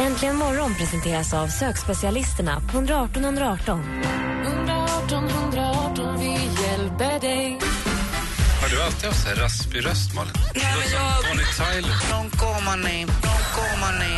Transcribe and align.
Äntligen 0.00 0.36
morgon 0.36 0.74
presenteras 0.74 1.34
av 1.34 1.48
sökspecialisterna 1.48 2.60
på 2.60 2.76
118 2.76 3.24
118. 3.24 3.80
Har 8.62 8.68
du 8.70 8.82
alltid 8.82 9.08
haft 9.08 9.22
så 9.22 9.28
här 9.28 9.36
raspig 9.36 9.86
röst, 9.86 10.14
Malin? 10.14 10.32
Nej, 10.54 10.64
men 10.78 10.88
jag... 10.92 11.12
Bonnie 11.28 11.52
Tyler. 11.60 11.96
Non 12.12 12.30
comani, 12.30 12.98
non 13.04 13.42
comani, 13.56 14.14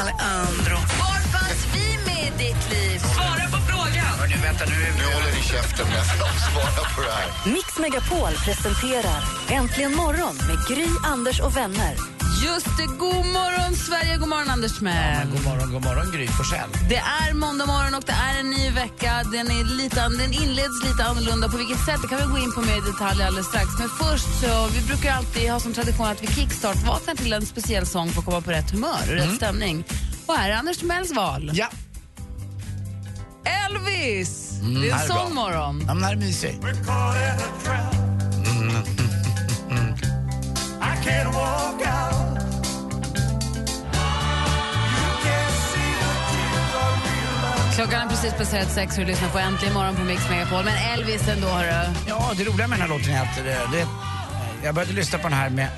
Alejandro. 0.00 0.76
Var 1.02 1.20
fanns 1.34 1.62
vi 1.74 1.86
med 2.06 2.26
i 2.26 2.30
ditt 2.44 2.70
liv? 2.72 2.98
Svara 2.98 3.44
på 3.52 3.58
frågan! 3.68 4.12
Hörni, 4.20 4.36
vänta 4.42 4.64
nu. 4.64 4.78
Nu 4.98 5.04
håller 5.14 5.32
ni 5.36 5.42
käften 5.42 5.86
med 5.88 6.00
att 6.00 6.40
svara 6.50 6.84
på 6.96 7.00
det 7.02 7.12
här. 7.18 7.52
Mix 7.54 7.78
Megapol 7.78 8.32
presenterar 8.46 9.20
Äntligen 9.50 9.94
morgon 9.94 10.36
med 10.48 10.58
Gry, 10.68 10.88
Anders 11.04 11.40
och 11.40 11.56
vänner. 11.56 12.21
Just 12.44 12.76
det, 12.76 12.86
god 12.86 13.26
morgon 13.26 13.76
Sverige, 13.76 14.16
god 14.16 14.28
morgon 14.28 14.50
Anders 14.50 14.78
Timell. 14.78 15.28
God 15.30 15.44
morgon, 15.44 15.72
god 15.72 15.84
morgon 15.84 16.12
Gry 16.12 16.26
Forssell. 16.26 16.70
Det 16.88 16.96
är 16.96 17.34
måndag 17.34 17.66
morgon 17.66 17.94
och 17.94 18.04
det 18.06 18.12
är 18.12 18.40
en 18.40 18.50
ny 18.50 18.70
vecka. 18.70 19.22
Den, 19.32 19.46
är 19.50 19.64
lite, 19.64 20.08
den 20.08 20.32
inleds 20.32 20.84
lite 20.84 21.04
annorlunda. 21.04 21.48
På 21.48 21.56
vilket 21.56 21.84
sätt 21.84 22.02
det 22.02 22.08
kan 22.08 22.18
vi 22.18 22.24
gå 22.24 22.38
in 22.38 22.52
på 22.52 22.60
mer 22.60 22.78
i 22.78 22.80
detalj 22.92 23.22
alldeles 23.22 23.46
strax. 23.46 23.66
Men 23.78 23.88
först 23.88 24.40
så, 24.40 24.68
vi 24.74 24.86
brukar 24.86 25.12
alltid 25.12 25.50
ha 25.50 25.60
som 25.60 25.72
tradition 25.72 26.06
att 26.06 26.22
vi 26.22 26.26
kickstart 26.26 26.76
vaknar 26.76 27.14
till 27.14 27.32
en 27.32 27.46
speciell 27.46 27.86
sång 27.86 28.08
för 28.08 28.18
att 28.18 28.24
komma 28.24 28.40
på 28.40 28.50
rätt 28.50 28.70
humör 28.70 29.02
och 29.08 29.14
rätt 29.14 29.34
stämning. 29.36 29.84
Och 30.26 30.34
här 30.34 30.50
är 30.50 30.54
Anders 30.54 30.78
Timells 30.78 31.12
val. 31.14 31.50
Ja, 31.54 31.68
Elvis! 33.44 34.50
det 34.60 34.90
är 34.90 35.00
en 35.00 35.08
bra. 35.08 35.16
sån 35.16 35.34
morgon. 35.34 35.84
ja 35.86 35.94
men 35.94 36.04
här 36.04 36.12
är 36.12 36.16
mysig. 36.16 36.58
Klockan 47.74 48.00
är 48.00 48.08
precis 48.08 48.34
passerat 48.34 48.72
sex 48.72 48.98
och 48.98 49.04
du 49.04 49.10
lyssnar 49.10 49.28
på 49.28 49.38
Äntligen 49.38 49.74
morgon 49.74 49.96
på 49.96 50.02
Mix 50.02 50.30
Megapol. 50.30 50.64
Men 50.64 50.74
Elvis 50.98 51.28
ändå, 51.28 51.46
hörru. 51.46 51.94
Ja, 52.08 52.32
det 52.36 52.44
roliga 52.44 52.68
med 52.68 52.78
den 52.78 52.88
här 52.90 52.98
låten 52.98 53.14
är 53.14 53.22
att 53.22 53.36
det, 53.36 53.76
det, 53.78 53.86
jag 54.64 54.74
började 54.74 54.92
lyssna 54.94 55.18
på 55.18 55.28
den 55.28 55.38
här 55.38 55.50
med, 55.50 55.68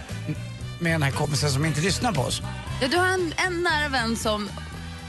med 0.81 0.93
den 0.93 1.03
här 1.03 1.11
kompisen 1.11 1.51
som 1.51 1.65
inte 1.65 1.81
lyssnar 1.81 2.13
på 2.13 2.23
oss. 2.23 2.43
Ja, 2.83 2.89
du 2.89 2.97
har 2.97 3.07
en, 3.07 3.35
en 3.37 3.63
nära 3.63 3.89
vän 3.89 4.17
som 4.17 4.51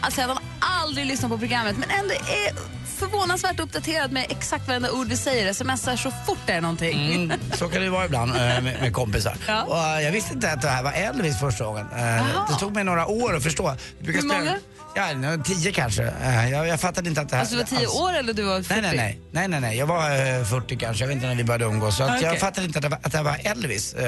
alltså, 0.01 0.21
han 0.21 0.37
aldrig 0.59 1.05
lyssnar 1.05 1.29
på 1.29 1.37
programmet 1.37 1.77
men 1.77 1.89
ändå 1.89 2.13
är 2.13 2.75
förvånansvärt 2.99 3.59
uppdaterad 3.59 4.11
med 4.11 4.25
exakt 4.29 4.67
varenda 4.67 4.91
ord 4.91 5.07
vi 5.07 5.17
säger. 5.17 5.53
Smsar 5.53 5.95
så 5.95 6.11
fort 6.25 6.39
det 6.45 6.53
är 6.53 6.61
någonting. 6.61 7.13
Mm, 7.13 7.39
så 7.53 7.67
kan 7.67 7.81
det 7.81 7.89
vara 7.89 8.05
ibland 8.05 8.31
eh, 8.31 8.37
med, 8.37 8.63
med 8.63 8.93
kompisar. 8.93 9.37
Ja. 9.47 9.63
Och, 9.63 9.77
eh, 9.77 10.01
jag 10.01 10.11
visste 10.11 10.33
inte 10.33 10.51
att 10.51 10.61
det 10.61 10.69
här 10.69 10.83
var 10.83 10.91
Elvis 10.91 11.39
första 11.39 11.65
gången. 11.65 11.87
Eh, 11.97 12.47
det 12.49 12.55
tog 12.59 12.73
mig 12.73 12.83
några 12.83 13.07
år 13.07 13.35
att 13.35 13.43
förstå. 13.43 13.75
Hur 13.99 14.27
många? 14.27 14.57
Ja, 14.95 15.37
tio 15.43 15.71
kanske. 15.71 16.03
Eh, 16.23 16.49
jag, 16.49 16.67
jag 16.67 16.79
fattade 16.79 17.09
inte 17.09 17.21
att 17.21 17.29
det 17.29 17.35
här... 17.35 17.41
Alltså 17.41 17.55
du 17.55 17.61
var 17.61 17.67
tio 17.69 17.77
alls- 17.87 17.99
år 18.01 18.13
eller 18.13 18.33
du 18.33 18.43
var 18.43 18.61
40? 18.61 18.73
Nej, 18.73 18.81
nej, 18.81 18.95
nej. 18.97 19.19
nej, 19.31 19.47
nej, 19.47 19.61
nej. 19.61 19.77
Jag 19.77 19.85
var 19.87 20.11
eh, 20.39 20.43
40 20.43 20.75
kanske, 20.77 21.03
jag 21.03 21.07
vet 21.07 21.15
inte 21.15 21.27
när 21.27 21.35
vi 21.35 21.43
började 21.43 21.65
umgås. 21.65 21.97
Så 21.97 22.03
att 22.03 22.09
Okej. 22.09 22.23
jag 22.23 22.39
fattade 22.39 22.67
inte 22.67 22.79
att 22.79 22.83
det 22.83 22.89
var, 22.89 22.99
att 23.03 23.11
det 23.11 23.21
var 23.21 23.37
Elvis. 23.43 23.93
Eh, 23.93 24.03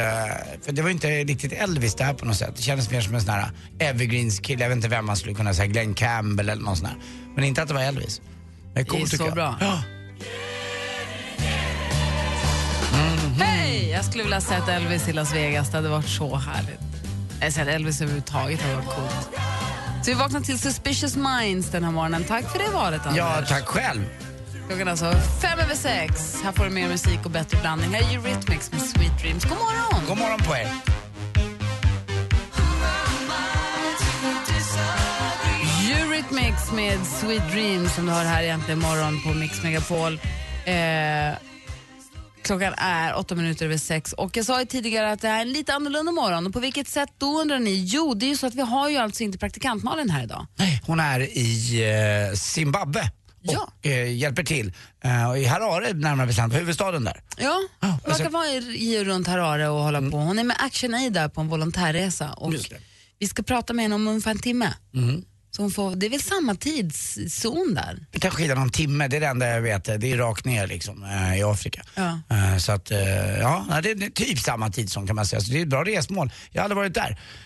för 0.65 0.71
det 0.71 0.81
var 0.81 0.89
inte 0.89 1.07
riktigt 1.07 1.53
Elvis 1.53 1.95
det 1.95 2.03
här 2.03 2.13
på 2.13 2.25
något 2.25 2.35
sätt. 2.37 2.53
Det 2.55 2.61
kändes 2.61 2.91
mer 2.91 3.01
som 3.01 3.15
en 3.15 3.21
sån 3.21 3.29
här 3.33 3.51
Evergreens-kille. 3.79 4.61
Jag 4.63 4.69
vet 4.69 4.75
inte 4.75 4.87
vem 4.87 5.05
man 5.05 5.17
skulle 5.17 5.33
kunna 5.35 5.53
säga, 5.53 5.67
Glenn 5.67 5.93
Campbell 5.93 6.49
eller 6.49 6.63
någon 6.63 6.77
sån 6.77 6.85
här. 6.85 6.95
Men 7.35 7.43
inte 7.43 7.61
att 7.61 7.67
det 7.67 7.73
var 7.73 7.81
Elvis. 7.81 8.21
Det 8.73 8.79
är 8.79 8.83
Det 8.85 9.01
är 9.01 9.05
så 9.05 9.23
jag. 9.25 9.33
bra. 9.33 9.55
Ja. 9.59 9.81
Hej! 13.39 13.89
Jag 13.89 14.05
skulle 14.05 14.23
vilja 14.23 14.35
ha 14.37 14.41
sett 14.41 14.67
Elvis 14.69 15.07
i 15.07 15.13
Las 15.13 15.33
Vegas. 15.35 15.69
Det 15.71 15.77
hade 15.77 15.89
varit 15.89 16.07
så 16.09 16.35
härligt. 16.35 16.79
Jag 17.41 17.53
sett 17.53 17.67
Elvis 17.67 18.01
överhuvudtaget 18.01 18.61
hade 18.61 18.75
varit 18.75 18.85
coolt. 18.85 19.29
Så 20.07 20.11
vi 20.11 20.17
vaknar 20.17 20.41
till 20.41 20.59
Suspicious 20.59 21.15
Minds 21.15 21.69
den 21.71 21.83
här 21.83 21.91
morgonen. 21.91 22.23
Tack 22.23 22.51
för 22.51 22.59
det 22.59 22.69
valet, 22.69 23.01
Anders. 23.05 23.17
ja, 23.17 23.45
tack 23.47 23.65
själv. 23.67 24.01
Klockan 24.67 24.87
alltså 24.87 25.11
fem 25.41 25.59
över 25.59 25.75
sex. 25.75 26.41
Här 26.43 26.51
får 26.51 26.63
du 26.63 26.69
mer 26.69 26.87
musik 26.87 27.19
och 27.25 27.31
bättre 27.31 27.57
blandning. 27.61 27.89
Här 27.89 28.01
är 28.01 28.15
Eurythmics 28.15 28.71
med 28.71 28.81
Sweet 28.81 29.21
Dreams. 29.21 29.43
God 29.43 29.57
morgon! 29.57 30.07
God 30.07 30.17
morgon 30.17 30.39
på 30.39 30.55
er. 30.55 30.67
Eurythmics 35.91 36.71
med 36.71 36.99
Sweet 37.05 37.51
Dreams 37.51 37.95
som 37.95 38.05
du 38.05 38.11
har 38.11 38.23
här 38.23 38.43
egentligen 38.43 38.79
morgon 38.79 39.21
på 39.21 39.29
Mix 39.29 39.63
Megapol. 39.63 40.13
Eh, 40.65 41.37
klockan 42.47 42.73
är 42.77 43.15
åtta 43.17 43.35
minuter 43.35 43.65
över 43.65 43.77
sex 43.77 44.13
och 44.13 44.37
jag 44.37 44.45
sa 44.45 44.59
ju 44.59 44.65
tidigare 44.65 45.11
att 45.11 45.21
det 45.21 45.27
är 45.27 45.41
en 45.41 45.51
lite 45.51 45.73
annorlunda 45.73 46.11
morgon. 46.11 46.47
Och 46.47 46.53
på 46.53 46.59
vilket 46.59 46.87
sätt 46.87 47.09
då 47.17 47.41
undrar 47.41 47.59
ni? 47.59 47.83
Jo, 47.85 48.13
det 48.13 48.25
är 48.25 48.27
ju 48.27 48.37
så 48.37 48.47
att 48.47 48.55
vi 48.55 48.61
har 48.61 48.89
ju 48.89 48.97
alltså 48.97 49.23
inte 49.23 49.37
praktikantmalen 49.37 50.09
här 50.09 50.23
idag. 50.23 50.47
Nej, 50.55 50.81
Hon 50.85 50.99
är 50.99 51.19
i 51.19 51.83
eh, 52.29 52.35
Zimbabwe 52.37 53.11
Ja. 53.41 53.69
och 53.79 53.85
eh, 53.85 54.15
hjälper 54.15 54.43
till. 54.43 54.73
Eh, 55.03 55.29
och 55.29 55.37
I 55.39 55.45
Harare 55.45 55.93
närmare 55.93 56.27
bestämt, 56.27 56.53
huvudstaden 56.55 57.03
där. 57.03 57.21
Ja, 57.37 57.43
Ja, 57.79 57.87
man 57.87 57.99
alltså- 58.05 58.23
kan 58.23 58.31
vara 58.31 58.47
i 58.47 59.03
runt 59.03 59.27
Harare 59.27 59.69
och 59.69 59.79
hålla 59.83 60.01
på. 60.01 60.17
Hon 60.17 60.39
är 60.39 60.43
med 60.43 60.57
Action 60.59 60.93
Aid 60.93 61.13
där 61.13 61.29
på 61.29 61.41
en 61.41 61.47
volontärresa 61.47 62.33
och 62.33 62.53
vi 63.19 63.27
ska 63.27 63.43
prata 63.43 63.73
med 63.73 63.83
henne 63.85 63.95
om 63.95 64.07
ungefär 64.07 64.31
en 64.31 64.39
timme. 64.39 64.73
Så 65.57 65.63
hon 65.63 65.71
får, 65.71 65.95
det 65.95 66.05
är 66.05 66.09
väl 66.09 66.21
samma 66.21 66.55
tidszon 66.55 67.73
där? 67.73 67.99
Det 68.11 68.19
kan 68.19 68.31
skilja 68.31 68.55
någon 68.55 68.69
timme, 68.69 69.07
det 69.07 69.15
är 69.17 69.21
det 69.21 69.27
enda 69.27 69.47
jag 69.47 69.61
vet. 69.61 69.83
Det 69.83 70.11
är 70.11 70.17
rakt 70.17 70.45
ner 70.45 70.67
liksom 70.67 71.03
eh, 71.03 71.39
i 71.39 71.43
Afrika. 71.43 71.83
Ja. 71.95 72.19
Eh, 72.29 72.57
så 72.57 72.71
att, 72.71 72.91
eh, 72.91 72.99
ja, 73.39 73.65
det 73.83 73.89
är 73.91 74.09
typ 74.09 74.39
samma 74.39 74.69
tid 74.69 74.91
som 74.91 75.07
kan 75.07 75.15
man 75.15 75.25
säga. 75.25 75.41
Så 75.41 75.51
det 75.51 75.57
är 75.57 75.61
ett 75.61 75.67
bra 75.67 75.83
resmål. 75.83 76.31
Jag 76.51 76.61
har 76.61 76.63
aldrig 76.63 76.75
varit 76.77 76.93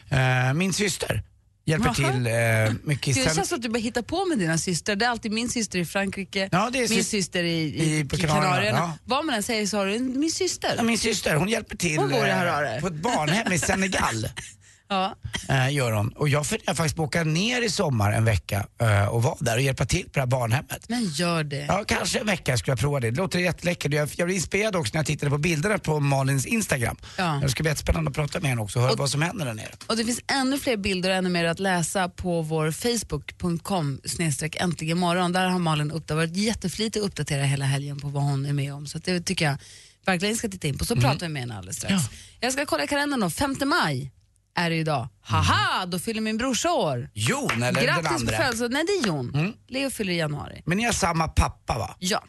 där. 0.09 0.53
Min 0.53 0.73
syster 0.73 1.23
hjälper 1.65 1.85
Jaha. 1.85 2.11
till 2.11 2.27
eh, 2.27 2.87
mycket. 2.89 3.15
Det 3.15 3.23
Sen- 3.23 3.35
känns 3.35 3.49
som 3.49 3.55
att 3.55 3.61
du 3.61 3.69
bara 3.69 3.79
hittar 3.79 4.01
på 4.01 4.25
med 4.25 4.37
dina 4.39 4.57
systrar. 4.57 4.95
Det 4.95 5.05
är 5.05 5.09
alltid 5.09 5.31
min 5.31 5.49
syster 5.49 5.79
i 5.79 5.85
Frankrike, 5.85 6.49
Ja, 6.51 6.69
det 6.73 6.79
min 6.79 6.87
sys- 6.87 7.03
syster 7.03 7.43
i, 7.43 7.49
i, 7.61 7.99
i- 7.99 8.17
Kanarierna, 8.17 8.77
ja. 8.77 8.97
Vad 9.03 9.25
man 9.25 9.35
än 9.35 9.43
säger 9.43 9.67
så 9.67 9.77
har 9.77 9.85
du 9.85 9.99
min 9.99 10.31
syster. 10.31 10.73
Ja, 10.77 10.83
min 10.83 10.97
syster, 10.97 11.35
hon 11.35 11.49
hjälper 11.49 11.77
till 11.77 11.97
Hon 11.97 12.09
bor 12.09 12.27
i 12.27 12.29
eh, 12.29 12.81
på 12.81 12.87
ett 12.87 12.93
barnhem 12.93 13.51
i 13.53 13.59
Senegal. 13.59 14.27
Ja. 14.91 15.15
eh, 15.49 15.73
gör 15.73 15.91
hon. 15.91 16.09
Och 16.09 16.29
jag 16.29 16.45
funderar 16.45 16.73
faktiskt 16.73 16.95
på 16.95 17.03
att 17.03 17.07
åka 17.07 17.23
ner 17.23 17.61
i 17.61 17.69
sommar 17.69 18.11
en 18.11 18.25
vecka 18.25 18.65
eh, 18.81 19.05
och 19.05 19.23
vara 19.23 19.35
där 19.39 19.55
och 19.55 19.61
hjälpa 19.61 19.85
till 19.85 20.03
på 20.03 20.09
det 20.13 20.19
här 20.19 20.27
barnhemmet. 20.27 20.89
Men 20.89 21.05
gör 21.05 21.43
det. 21.43 21.65
Ja, 21.67 21.83
kanske 21.87 22.19
en 22.19 22.25
vecka 22.25 22.57
skulle 22.57 22.71
jag 22.71 22.79
prova 22.79 22.99
det. 22.99 23.11
Det 23.11 23.17
låter 23.17 23.39
jätteläckert. 23.39 23.93
Jag, 23.93 24.09
jag 24.15 24.27
blev 24.27 24.35
inspirerad 24.35 24.75
också 24.75 24.93
när 24.93 24.99
jag 24.99 25.05
tittade 25.05 25.29
på 25.29 25.37
bilderna 25.37 25.77
på 25.77 25.99
Malins 25.99 26.45
Instagram. 26.45 26.97
Ja. 27.17 27.39
Det 27.43 27.49
ska 27.49 27.63
bli 27.63 27.69
jättespännande 27.69 28.09
att 28.09 28.15
prata 28.15 28.39
med 28.39 28.49
henne 28.49 28.61
också 28.61 28.79
och 28.79 28.85
höra 28.85 28.95
vad 28.95 29.09
som 29.09 29.21
händer 29.21 29.45
där 29.45 29.53
nere. 29.53 29.71
Och 29.87 29.97
det 29.97 30.05
finns 30.05 30.21
ännu 30.27 30.59
fler 30.59 30.77
bilder 30.77 31.09
och 31.09 31.15
ännu 31.15 31.29
mer 31.29 31.45
att 31.45 31.59
läsa 31.59 32.09
på 32.09 32.41
vår 32.41 32.71
facebook.com 32.71 34.01
snedstreck 34.05 34.55
äntligen 34.55 34.97
morgon. 34.97 35.31
Där 35.31 35.47
har 35.47 35.59
Malin 35.59 35.91
upp, 35.91 36.11
varit 36.11 36.37
jätteflitig 36.37 37.01
och 37.01 37.07
uppdaterat 37.07 37.47
hela 37.47 37.65
helgen 37.65 37.99
på 37.99 38.07
vad 38.07 38.23
hon 38.23 38.45
är 38.45 38.53
med 38.53 38.73
om. 38.73 38.87
Så 38.87 38.97
det 38.97 39.21
tycker 39.21 39.45
jag 39.45 39.57
verkligen 40.05 40.35
ska 40.35 40.49
titta 40.49 40.67
in 40.67 40.77
på. 40.77 40.85
Så 40.85 40.95
pratar 40.95 41.27
vi 41.27 41.29
med 41.29 41.41
henne 41.41 41.57
alldeles 41.57 41.77
strax. 41.77 41.93
Ja. 41.93 42.17
Jag 42.39 42.53
ska 42.53 42.65
kolla 42.65 42.87
kalendern 42.87 43.19
då. 43.19 43.29
5 43.29 43.55
maj 43.65 44.11
är 44.55 44.69
det 44.69 44.75
idag. 44.75 45.07
Haha, 45.21 45.85
då 45.85 45.99
fyller 45.99 46.21
min 46.21 46.37
brorsa 46.37 46.71
år. 46.71 47.09
Jon 47.13 47.51
eller 47.63 47.71
den 47.71 47.83
Grattis 47.83 48.07
på 48.07 48.13
andra. 48.15 48.37
födelsedagen. 48.37 48.71
Nej, 48.73 48.83
det 48.87 48.91
är 48.91 49.07
Jon. 49.07 49.53
Leo 49.67 49.89
fyller 49.89 50.13
i 50.13 50.17
januari. 50.17 50.61
Men 50.65 50.77
ni 50.77 50.83
har 50.83 50.91
samma 50.93 51.27
pappa 51.27 51.77
va? 51.77 51.95
Ja. 51.99 52.23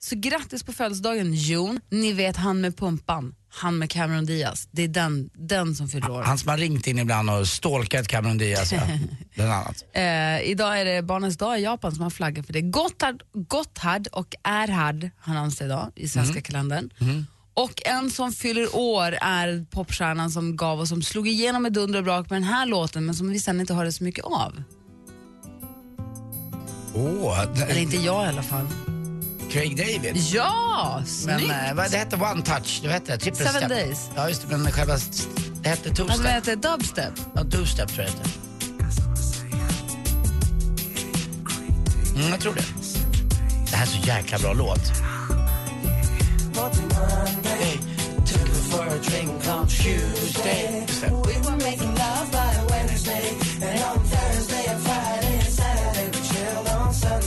Så 0.00 0.14
grattis 0.16 0.62
på 0.62 0.72
födelsedagen 0.72 1.34
Jon. 1.34 1.80
Ni 1.90 2.12
vet 2.12 2.36
han 2.36 2.60
med 2.60 2.76
pumpan. 2.76 3.34
Han 3.50 3.78
med 3.78 3.90
Cameron 3.90 4.26
Diaz. 4.26 4.68
Det 4.70 4.82
är 4.82 4.88
den, 4.88 5.30
den 5.34 5.74
som 5.74 5.88
fyller 5.88 6.10
år. 6.10 6.22
Han 6.22 6.38
som 6.38 6.48
har 6.50 6.58
ringt 6.58 6.86
in 6.86 6.98
ibland 6.98 7.30
och 7.30 7.48
stalkat 7.48 8.08
Cameron 8.08 8.38
Diaz. 8.38 8.72
Ja. 8.72 8.80
Bland 9.34 9.52
annat. 9.52 9.84
Eh, 9.92 10.50
idag 10.50 10.80
är 10.80 10.84
det 10.84 11.02
barnens 11.02 11.36
dag 11.36 11.58
i 11.58 11.62
Japan 11.62 11.92
som 11.94 12.02
har 12.02 12.10
flaggat 12.10 12.46
för 12.46 12.52
det. 12.52 12.60
Gotthard, 12.60 13.22
Gotthard 13.32 14.06
och 14.12 14.34
Erhard 14.44 15.10
har 15.20 15.34
namnsdag 15.34 15.66
idag 15.66 15.90
i 15.94 16.08
svenska 16.08 16.40
kalendern. 16.40 16.90
Och 17.58 17.82
en 17.86 18.10
som 18.10 18.32
fyller 18.32 18.76
år 18.76 19.18
är 19.20 19.66
popstjärnan 19.70 20.30
som 20.30 20.56
gav 20.56 20.80
oss, 20.80 20.88
som 20.88 21.02
slog 21.02 21.28
igenom 21.28 21.62
med 21.62 21.72
dunder 21.72 21.98
och 21.98 22.04
brak 22.04 22.30
med 22.30 22.36
den 22.36 22.48
här 22.48 22.66
låten 22.66 23.06
men 23.06 23.14
som 23.14 23.30
vi 23.30 23.40
sen 23.40 23.60
inte 23.60 23.74
hörde 23.74 23.92
så 23.92 24.04
mycket 24.04 24.24
av. 24.24 24.62
Åh, 26.94 27.40
Eller 27.62 27.78
inte 27.80 27.96
jag 27.96 28.24
i 28.24 28.28
alla 28.28 28.42
fall. 28.42 28.66
Craig 29.50 29.76
David. 29.76 30.16
Ja, 30.16 30.96
Men 30.96 31.06
snyggt! 31.06 31.52
eh, 31.68 31.74
vad 31.74 31.90
det 31.90 31.96
hette 31.98 32.16
One 32.16 32.42
Touch, 32.42 32.80
det 32.82 32.88
hette 32.88 33.18
Triple 33.18 33.36
Seven 33.46 33.52
Step. 33.52 33.68
Days. 33.68 34.10
Ja 34.16 34.28
just 34.28 34.48
det, 34.50 34.56
men 34.58 34.72
själva, 34.72 34.96
det 35.62 35.68
hette 35.68 35.94
Two 35.94 36.08
Step. 36.08 36.44
det? 36.44 36.54
Dubstep? 36.54 37.12
Ja, 37.34 37.44
Two 37.44 37.64
Step 37.66 37.88
tror 37.88 38.04
jag 38.06 38.12
det 38.14 38.18
hette. 38.18 38.30
Mm, 42.16 42.30
jag 42.30 42.40
tror 42.40 42.54
det. 42.54 42.64
Det 43.70 43.76
här 43.76 43.82
är 43.82 43.90
så 43.90 44.06
jäkla 44.06 44.38
bra 44.38 44.52
låt. 44.52 44.92
Just 49.84 50.44
det. 50.44 50.86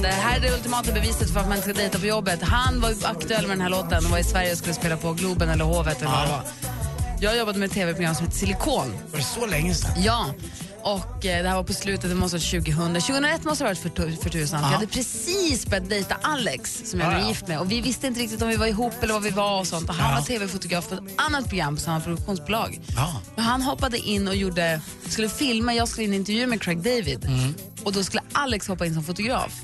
Det 0.01 0.07
här 0.07 0.37
är 0.37 0.41
det 0.41 0.53
ultimata 0.53 0.91
beviset 0.91 1.33
för 1.33 1.39
att 1.39 1.49
man 1.49 1.61
ska 1.61 1.73
dejta 1.73 1.99
på 1.99 2.05
jobbet. 2.05 2.41
Han 2.41 2.81
var 2.81 2.89
aktuell 3.03 3.47
med 3.47 3.57
den 3.57 3.61
här 3.61 3.69
låten 3.69 4.05
och 4.05 4.11
var 4.11 4.17
i 4.17 4.23
Sverige 4.23 4.51
och 4.51 4.57
skulle 4.57 4.73
spela 4.73 4.97
på 4.97 5.13
Globen 5.13 5.49
eller 5.49 5.65
Hovet 5.65 6.01
eller 6.01 6.11
vad 6.11 6.29
var. 6.29 6.41
Jag 7.19 7.37
jobbade 7.37 7.59
med 7.59 7.67
ett 7.67 7.73
tv-program 7.73 8.15
som 8.15 8.25
heter 8.25 8.37
Silikon. 8.37 8.93
Var 9.11 9.17
det 9.17 9.23
så 9.23 9.45
länge 9.45 9.73
sedan? 9.75 9.91
Ja. 9.97 10.25
Och 10.83 11.25
eh, 11.25 11.43
det 11.43 11.49
här 11.49 11.55
var 11.55 11.63
på 11.63 11.73
slutet, 11.73 12.09
det 12.09 12.15
måste 12.15 12.37
ha 12.37 12.41
varit 12.41 12.65
2000. 12.65 12.93
2001 13.01 13.43
måste 13.43 13.63
det 13.63 13.67
ha 13.67 13.69
varit 13.73 13.95
för, 14.17 14.23
för 14.23 14.29
tusan. 14.29 14.61
Jag 14.61 14.67
hade 14.67 14.87
precis 14.87 15.65
börjat 15.65 15.89
dejta 15.89 16.15
Alex 16.21 16.81
som 16.85 16.99
jag 16.99 17.07
Ja, 17.07 17.11
blev 17.13 17.21
ja. 17.23 17.29
gift 17.29 17.47
med. 17.47 17.59
Och 17.59 17.71
vi 17.71 17.81
visste 17.81 18.07
inte 18.07 18.19
riktigt 18.19 18.41
om 18.41 18.47
vi 18.49 18.55
var 18.55 18.67
ihop 18.67 18.93
eller 19.03 19.13
vad 19.13 19.23
vi 19.23 19.29
var 19.29 19.59
och 19.59 19.67
sånt. 19.67 19.89
Och 19.89 19.95
han 19.95 20.09
Ja. 20.13 20.15
var 20.19 20.25
tv-fotograf 20.25 20.89
på 20.89 20.95
ett 20.95 21.01
annat 21.15 21.49
program 21.49 21.75
på 21.75 21.81
samma 21.81 21.99
produktionsbolag. 21.99 22.79
Ja. 22.95 23.21
Men 23.35 23.45
han 23.45 23.61
hoppade 23.61 23.97
in 23.97 24.27
och 24.27 24.35
gjorde, 24.35 24.81
skulle 25.07 25.29
filma, 25.29 25.73
jag 25.73 25.87
skulle 25.87 26.05
in 26.07 26.13
i 26.13 26.15
intervju 26.15 26.47
med 26.47 26.61
Craig 26.61 26.77
David. 26.77 27.25
Mm. 27.25 27.53
Och 27.83 27.93
då 27.93 28.03
skulle 28.03 28.21
Alex 28.31 28.67
hoppa 28.67 28.85
in 28.85 28.93
som 28.93 29.03
fotograf. 29.03 29.61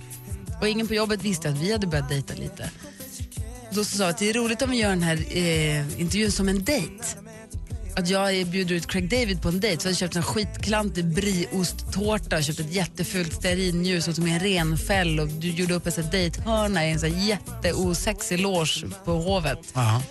Och 0.62 0.68
ingen 0.68 0.88
på 0.88 0.94
jobbet 0.94 1.24
visste 1.24 1.50
att 1.50 1.58
vi 1.58 1.72
hade 1.72 1.88
börjat 1.88 2.10
dejta 2.10 2.34
lite. 2.34 2.70
Då 3.72 3.84
sa 3.84 4.04
jag 4.04 4.10
att 4.10 4.18
det 4.18 4.30
är 4.30 4.34
roligt 4.34 4.62
om 4.62 4.70
vi 4.70 4.78
gör 4.78 4.90
den 4.90 5.04
här 5.04 5.38
eh, 5.38 6.02
intervjun 6.02 6.32
som 6.32 6.50
en 6.50 6.64
dejt. 6.64 7.04
Att 7.98 8.10
jag 8.10 8.48
bjuder 8.48 8.76
ut 8.76 8.88
Craig 8.88 9.10
David 9.10 9.42
på 9.42 9.50
en 9.50 9.60
dejt. 9.60 9.82
Så 9.82 9.88
jag 9.88 9.90
hade 9.90 9.98
köpt 9.98 10.16
en 10.16 10.24
skitklantig 10.24 11.06
brieosttårta, 11.06 12.42
köpt 12.42 12.60
ett 12.60 12.74
jättefult 12.74 13.34
stearinljus 13.34 14.08
och 14.08 14.16
tog 14.16 14.26
med 14.26 14.34
en 14.34 14.40
renfäll 14.40 15.20
och 15.20 15.28
du 15.28 15.50
gjorde 15.50 15.74
upp 15.74 15.88
en 15.88 16.10
dejthörna 16.12 16.88
i 16.88 16.92
en 16.92 17.00
här 17.00 17.08
jätteosexig 17.08 18.40
loge 18.40 18.88
på 19.06 19.12
Hovet. 19.12 19.60
Ja. 19.74 20.02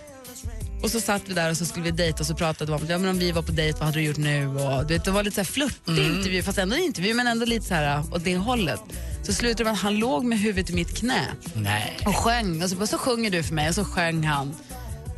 Och 0.83 0.91
så 0.91 1.01
satt 1.01 1.23
vi 1.27 1.35
där 1.35 1.51
och 1.51 1.57
så 1.57 1.65
skulle 1.65 1.85
vi 1.85 1.91
dejta 1.91 2.21
och 2.21 2.27
så 2.27 2.35
pratade 2.35 2.73
vi 2.73 2.79
om 2.79 2.87
ja, 2.89 2.99
men 2.99 3.11
om 3.11 3.19
vi 3.19 3.33
var 3.33 3.43
på 3.43 3.53
dejt, 3.53 3.79
vad 3.79 3.87
hade 3.87 3.99
du 3.99 4.05
gjort 4.05 4.17
nu? 4.17 4.47
Och, 4.47 4.87
du 4.87 4.95
vet, 4.95 5.05
det 5.05 5.11
var 5.11 5.23
lite 5.23 5.45
så 5.45 5.53
flörtig 5.53 6.07
intervju, 6.07 6.43
fast 6.43 6.59
ändå 6.59 6.77
en 6.77 6.83
intervju 6.83 7.15
men 7.15 7.27
ändå 7.27 7.45
lite 7.45 7.67
så 7.67 7.75
här 7.75 8.03
åt 8.13 8.25
det 8.25 8.37
hållet. 8.37 8.81
Så 9.23 9.33
slutade 9.33 9.59
det 9.59 9.65
med 9.65 9.73
att 9.73 9.79
han 9.79 9.99
låg 9.99 10.25
med 10.25 10.39
huvudet 10.39 10.71
i 10.71 10.75
mitt 10.75 10.97
knä 10.97 11.23
Nej. 11.55 11.99
och 12.07 12.17
sjöng. 12.17 12.63
Och 12.63 12.71
så, 12.71 12.77
bara, 12.77 12.87
så 12.87 12.99
sjunger 12.99 13.31
du 13.31 13.43
för 13.43 13.55
mig 13.55 13.69
och 13.69 13.75
så 13.75 13.85
sjöng 13.85 14.25
han. 14.25 14.55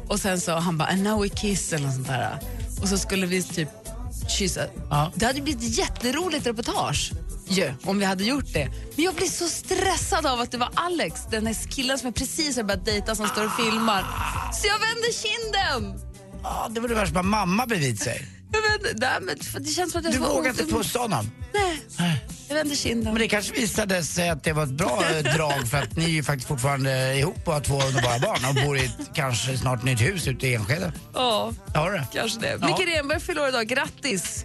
Och 0.08 0.20
sen 0.20 0.40
så 0.40 0.54
han 0.54 0.78
bara, 0.78 0.88
and 0.88 1.02
now 1.02 1.22
we 1.22 1.28
kiss 1.28 1.72
eller 1.72 1.86
något 1.86 1.94
sånt 1.94 2.06
där. 2.06 2.38
Och 2.82 2.88
så 2.88 2.98
skulle 2.98 3.26
vi 3.26 3.42
typ 3.42 3.68
kyssa. 4.28 4.66
Ja. 4.90 5.12
Det 5.14 5.26
hade 5.26 5.40
blivit 5.40 5.62
ett 5.62 5.78
jätteroligt 5.78 6.46
reportage 6.46 7.12
ju, 7.48 7.72
om 7.84 7.98
vi 7.98 8.04
hade 8.04 8.24
gjort 8.24 8.52
det. 8.52 8.68
Men 8.96 9.04
jag 9.04 9.14
blir 9.14 9.26
så 9.26 9.48
stressad 9.48 10.26
av 10.26 10.40
att 10.40 10.50
det 10.50 10.58
var 10.58 10.70
Alex, 10.74 11.20
den 11.30 11.46
här 11.46 11.54
killen 11.70 11.98
som 11.98 12.06
jag 12.06 12.14
precis 12.14 12.56
har 12.56 12.62
börjat 12.62 12.84
dejta 12.84 13.14
som 13.14 13.28
står 13.28 13.46
och 13.46 13.52
filmar. 13.52 14.04
Så 14.52 14.66
jag 14.66 14.78
vände 14.78 15.08
kinden. 15.12 16.08
Ja, 16.42 16.68
det 16.70 16.80
var 16.80 16.88
det 16.88 16.94
värsta, 16.94 17.22
mamma 17.22 17.66
bredvid 17.66 18.00
sig. 18.00 18.28
Jag 18.52 18.62
vände, 18.62 19.06
nej, 19.06 19.18
men 19.20 19.64
det 19.64 19.70
känns 19.70 19.92
som 19.92 19.98
att 19.98 20.04
jag 20.04 20.14
Du 20.14 20.18
vågade 20.18 20.62
inte 20.62 20.74
pussa 20.74 20.98
honom. 20.98 21.30
Nej, 21.54 21.82
jag 22.48 22.54
vände 22.56 22.76
kinden. 22.76 23.12
Men 23.12 23.22
det 23.22 23.28
kanske 23.28 23.52
visade 23.52 24.02
sig 24.04 24.28
att 24.28 24.44
det 24.44 24.52
var 24.52 24.62
ett 24.62 24.68
bra 24.68 25.02
eh, 25.10 25.34
drag 25.36 25.68
för 25.68 25.78
att 25.78 25.96
ni 25.96 26.04
är 26.04 26.08
ju 26.08 26.22
faktiskt 26.22 26.48
fortfarande 26.48 27.14
ihop 27.14 27.48
och 27.48 27.52
har 27.52 27.60
två 27.60 27.82
underbara 27.82 28.18
barn 28.18 28.44
och 28.48 28.64
bor 28.66 28.76
i 28.76 28.84
ett 28.84 29.10
kanske 29.14 29.58
snart 29.58 29.82
nytt 29.84 30.00
hus 30.00 30.28
ute 30.28 30.46
i 30.46 30.54
Enskede. 30.54 30.92
Ja, 31.14 31.52
du 31.74 31.80
det? 31.80 32.06
kanske 32.12 32.40
det. 32.40 32.58
Ja. 32.60 32.66
Micke 32.66 32.88
Renberg 32.88 33.20
fyller 33.20 33.42
år 33.42 33.48
idag, 33.48 33.66
grattis! 33.66 34.44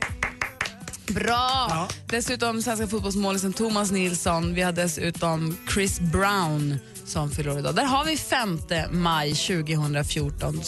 Bra! 1.08 1.68
Ja. 1.70 1.88
Dessutom 2.06 2.62
svenska 2.62 2.88
fotbollsmålisen 2.88 3.54
Thomas 3.54 3.92
Nilsson. 3.92 4.54
Vi 4.54 4.62
har 4.62 4.72
dessutom 4.72 5.58
Chris 5.74 6.00
Brown 6.00 6.80
som 7.06 7.32
fyller 7.32 7.60
idag. 7.60 7.76
Där 7.76 7.84
har 7.84 8.06
vi 8.06 8.18
5 8.18 8.60
maj 8.92 9.34
2014. 9.34 10.62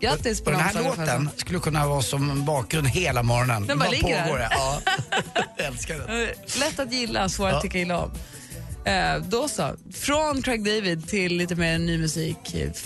Grattis 0.00 0.40
på 0.40 0.50
den 0.50 0.60
här 0.60 0.82
låten 0.84 1.30
skulle 1.36 1.58
kunna 1.58 1.86
vara 1.88 2.02
som 2.02 2.44
bakgrund 2.44 2.86
hela 2.88 3.22
morgonen. 3.22 3.66
Den 3.66 3.78
bara 3.78 3.88
ligger 3.90 4.22
pågår 4.24 4.38
där. 4.38 4.48
Ja. 4.50 4.80
Jag 5.56 5.66
älskar 5.66 5.98
den. 5.98 6.22
Eh, 6.22 6.28
Lätt 6.60 6.78
att 6.78 6.92
gilla, 6.92 7.28
svår 7.28 7.46
att 7.48 7.52
Ja. 7.54 7.60
tycka 7.60 7.78
illa 7.78 7.98
om. 7.98 8.10
Eh, 8.84 9.16
då 9.28 9.48
så, 9.48 9.76
från 9.94 10.42
Craig 10.42 10.64
David 10.64 11.08
till 11.08 11.36
lite 11.36 11.54
mer 11.54 11.78
ny 11.78 11.98
musik. 11.98 12.36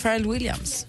Pharrell 0.01 0.27
Williams. 0.31 0.85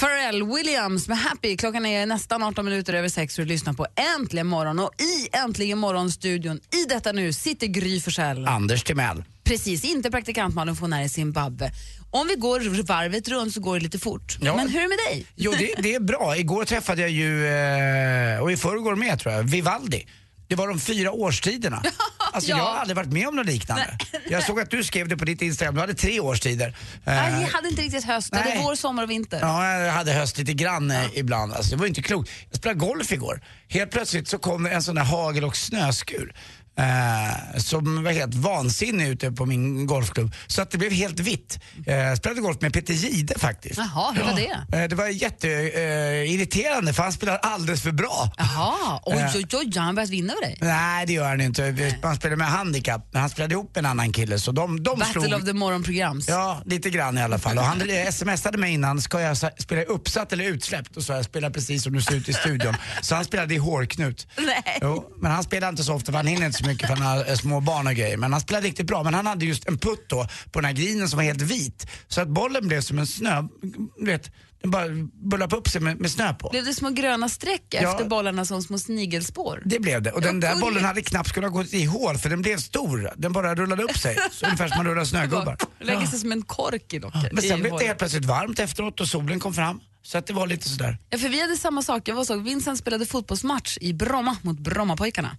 Pharrell 0.00 0.42
Williams 0.46 1.08
med 1.08 1.18
Happy. 1.18 1.56
Klockan 1.56 1.86
är 1.86 2.06
nästan 2.06 2.42
18 2.42 2.64
minuter 2.64 2.94
över 2.94 3.08
sex 3.08 3.38
och 3.38 3.44
du 3.44 3.48
lyssnar 3.48 3.72
på 3.72 3.86
Äntligen 4.18 4.46
morgon. 4.46 4.78
Och 4.78 4.90
i 4.98 5.36
Äntligen 5.36 5.78
morgon-studion, 5.78 6.56
i 6.56 6.84
detta 6.88 7.12
nu, 7.12 7.32
sitter 7.32 7.66
Gry 7.66 8.00
Forssell. 8.00 8.46
Anders 8.48 8.84
Timell. 8.84 9.24
Precis, 9.48 9.84
inte 9.84 10.10
praktikant 10.10 10.54
Malin 10.54 10.74
för 10.76 10.80
hon 10.80 10.92
är 10.92 11.02
i 11.02 11.08
Zimbabwe. 11.08 11.72
Om 12.10 12.26
vi 12.28 12.34
går 12.34 12.82
varvet 12.82 13.28
runt 13.28 13.54
så 13.54 13.60
går 13.60 13.74
det 13.74 13.82
lite 13.82 13.98
fort. 13.98 14.36
Ja. 14.40 14.56
Men 14.56 14.68
hur 14.68 14.78
är 14.78 14.82
det 14.82 14.88
med 14.88 14.98
dig? 15.12 15.26
Jo, 15.36 15.52
det, 15.58 15.74
det 15.82 15.94
är 15.94 16.00
bra. 16.00 16.36
Igår 16.36 16.64
träffade 16.64 17.00
jag 17.00 17.10
ju, 17.10 17.46
eh, 17.46 18.40
och 18.42 18.52
i 18.52 18.56
förrgår 18.56 18.96
med 18.96 19.18
tror 19.20 19.34
jag, 19.34 19.42
Vivaldi. 19.42 20.06
Det 20.48 20.54
var 20.54 20.68
de 20.68 20.80
fyra 20.80 21.12
årstiderna. 21.12 21.82
Alltså, 22.32 22.50
Ja. 22.50 22.56
Jag 22.58 22.64
har 22.64 22.76
aldrig 22.76 22.96
varit 22.96 23.12
med 23.12 23.28
om 23.28 23.36
något 23.36 23.46
liknande. 23.46 23.98
Jag 24.30 24.42
såg 24.44 24.60
att 24.60 24.70
du 24.70 24.84
skrev 24.84 25.08
det 25.08 25.16
på 25.16 25.24
ditt 25.24 25.42
Instagram, 25.42 25.74
du 25.74 25.80
hade 25.80 25.94
tre 25.94 26.20
årstider. 26.20 26.66
Eh, 26.68 26.74
Nej, 27.04 27.42
jag 27.42 27.48
hade 27.48 27.68
inte 27.68 27.82
riktigt 27.82 28.04
höst, 28.04 28.32
det 28.32 28.42
Nej. 28.44 28.56
var 28.58 28.64
vår, 28.64 28.74
sommar 28.74 29.02
och 29.02 29.10
vinter. 29.10 29.38
Ja, 29.42 29.78
jag 29.78 29.92
hade 29.92 30.12
höst 30.12 30.38
lite 30.38 30.52
grann 30.52 30.90
eh, 30.90 31.04
ibland. 31.14 31.52
Alltså, 31.52 31.70
det 31.70 31.76
var 31.80 31.86
inte 31.86 32.02
klokt. 32.02 32.30
Jag 32.50 32.56
spelade 32.58 32.80
golf 32.80 33.12
igår. 33.12 33.40
Helt 33.68 33.90
plötsligt 33.90 34.28
så 34.28 34.38
kom 34.38 34.62
det 34.62 34.70
en 34.70 34.82
sån 34.82 34.94
där 34.94 35.02
hagel 35.04 35.44
och 35.44 35.56
snöskur. 35.56 36.34
Eh, 36.78 37.58
som 37.58 38.04
var 38.04 38.12
helt 38.12 38.34
vansinnig 38.34 39.08
ute 39.08 39.32
på 39.32 39.46
min 39.46 39.86
golfklubb. 39.86 40.32
Så 40.46 40.62
att 40.62 40.70
det 40.70 40.78
blev 40.78 40.92
helt 40.92 41.20
vitt. 41.20 41.58
Eh, 41.86 42.14
spelade 42.14 42.40
golf 42.40 42.60
med 42.60 42.72
Peter 42.72 42.94
Gide 42.94 43.38
faktiskt. 43.38 43.78
Jaha, 43.78 44.12
hur 44.12 44.22
var 44.22 44.32
det? 44.36 44.76
Eh, 44.78 44.88
det 44.88 44.94
var 44.94 45.08
jätteirriterande 45.08 46.90
eh, 46.90 46.94
för 46.94 47.02
han 47.02 47.12
spelar 47.12 47.36
alldeles 47.36 47.82
för 47.82 47.92
bra. 47.92 48.30
Jaha, 48.38 49.00
oj 49.06 49.14
Eh. 49.18 49.36
oj 49.36 49.46
oj, 49.52 49.72
har 49.76 49.84
han 49.84 49.94
börjat 49.94 50.10
vinna 50.10 50.32
över 50.32 50.42
dig? 50.42 50.58
Nej 50.60 51.06
det 51.06 51.12
gör 51.12 51.28
han 51.28 51.40
inte. 51.40 51.94
Man 52.02 52.16
spelar 52.16 52.36
med 52.36 52.46
handikapp. 52.46 53.08
Men 53.12 53.20
han 53.20 53.30
spelade 53.30 53.54
ihop 53.54 53.74
med 53.74 53.84
en 53.84 53.90
annan 53.90 54.12
kille 54.12 54.38
så 54.38 54.52
de, 54.52 54.82
de 54.82 54.98
Battle 54.98 55.22
slog... 55.22 55.34
of 55.40 55.44
the 55.44 55.52
morgonprograms. 55.52 56.28
Ja, 56.28 56.62
lite 56.64 56.90
grann 56.90 57.18
i 57.18 57.22
alla 57.22 57.38
fall. 57.38 57.58
Och 57.58 57.64
han 57.64 57.82
smsade 58.12 58.58
mig 58.58 58.72
innan, 58.72 59.00
ska 59.00 59.20
jag 59.20 59.36
spela 59.36 59.82
uppsatt 59.82 60.32
eller 60.32 60.44
utsläppt? 60.44 60.96
Och 60.96 61.02
så 61.02 61.12
jag 61.12 61.24
spelar 61.24 61.50
precis 61.50 61.82
som 61.82 61.92
du 61.92 62.02
ser 62.02 62.14
ut 62.14 62.28
i 62.28 62.32
studion. 62.32 62.76
Så 63.02 63.14
han 63.14 63.24
spelade 63.24 63.54
i 63.54 63.58
hårknut. 63.58 64.26
Nej. 64.36 64.78
Jo, 64.82 65.04
men 65.20 65.32
han 65.32 65.44
spelar 65.44 65.68
inte 65.68 65.84
så 65.84 65.94
ofta 65.94 66.12
för 66.12 66.16
han 66.16 66.26
hinner 66.26 66.46
inte 66.46 66.58
så 66.58 66.67
mycket 66.68 66.88
för 66.88 66.96
han 66.96 67.06
har 67.18 67.28
eh, 67.30 67.34
små 67.36 67.60
barn 67.60 67.86
och 67.86 67.94
grejer. 67.94 68.16
Men 68.16 68.32
han 68.32 68.40
spelade 68.40 68.66
riktigt 68.66 68.86
bra. 68.86 69.02
Men 69.02 69.14
han 69.14 69.26
hade 69.26 69.44
just 69.46 69.68
en 69.68 69.78
putt 69.78 70.04
då 70.08 70.26
på 70.52 70.60
den 70.60 70.64
här 70.64 70.72
grinen 70.72 71.08
som 71.08 71.16
var 71.16 71.24
helt 71.24 71.42
vit. 71.42 71.86
Så 72.08 72.20
att 72.20 72.28
bollen 72.28 72.68
blev 72.68 72.80
som 72.80 72.98
en 72.98 73.06
snö, 73.06 73.42
du 73.96 74.04
vet, 74.06 74.30
den 74.62 74.70
bara 74.70 74.86
bullade 75.30 75.56
upp 75.56 75.68
sig 75.68 75.80
med, 75.80 76.00
med 76.00 76.10
snö 76.10 76.34
på. 76.34 76.48
Blev 76.50 76.64
det 76.64 76.74
små 76.74 76.90
gröna 76.90 77.28
streck 77.28 77.62
Ja. 77.70 77.90
efter 77.90 78.04
bollarna 78.08 78.44
som 78.44 78.62
små 78.62 78.78
snigelspår? 78.78 79.62
Det 79.64 79.78
blev 79.80 80.02
det. 80.02 80.12
Och 80.12 80.20
den 80.20 80.40
där 80.40 80.60
bollen 80.60 80.84
hade 80.84 81.02
knappt 81.02 81.32
kunnat 81.32 81.52
gå 81.52 81.64
i 81.64 81.84
hål 81.84 82.18
för 82.18 82.28
den 82.30 82.42
blev 82.42 82.58
stor. 82.58 83.10
Den 83.16 83.32
bara 83.32 83.54
rullade 83.54 83.82
upp 83.82 83.98
sig. 83.98 84.18
Så 84.32 84.46
ungefär 84.46 84.68
som 84.68 84.76
man 84.76 84.86
rullar 84.86 85.04
snögubbar. 85.04 85.56
Lägger 85.80 86.06
sig 86.06 86.18
som 86.18 86.32
en 86.32 86.42
kork 86.42 86.92
i 86.94 86.98
locket. 86.98 87.32
Men 87.32 87.42
sen 87.42 87.60
blev 87.60 87.72
det 87.78 87.86
helt 87.86 87.98
plötsligt 87.98 88.24
varmt 88.24 88.58
efteråt 88.58 89.00
och 89.00 89.08
solen 89.08 89.40
kom 89.40 89.54
fram. 89.54 89.80
Så 90.02 90.18
att 90.18 90.26
det 90.26 90.32
var 90.32 90.46
lite 90.46 90.68
sådär. 90.68 90.98
Ja, 91.10 91.18
för 91.18 91.28
vi 91.28 91.40
hade 91.40 91.56
samma 91.56 91.82
sak. 91.82 92.08
Jag 92.08 92.14
var 92.14 92.24
så, 92.24 92.36
Vincent 92.36 92.78
spelade 92.78 93.06
fotbollsmatch 93.06 93.78
i 93.80 93.92
Bromma 93.92 94.36
mot 94.42 94.58
Brommapojkarna. 94.58 95.36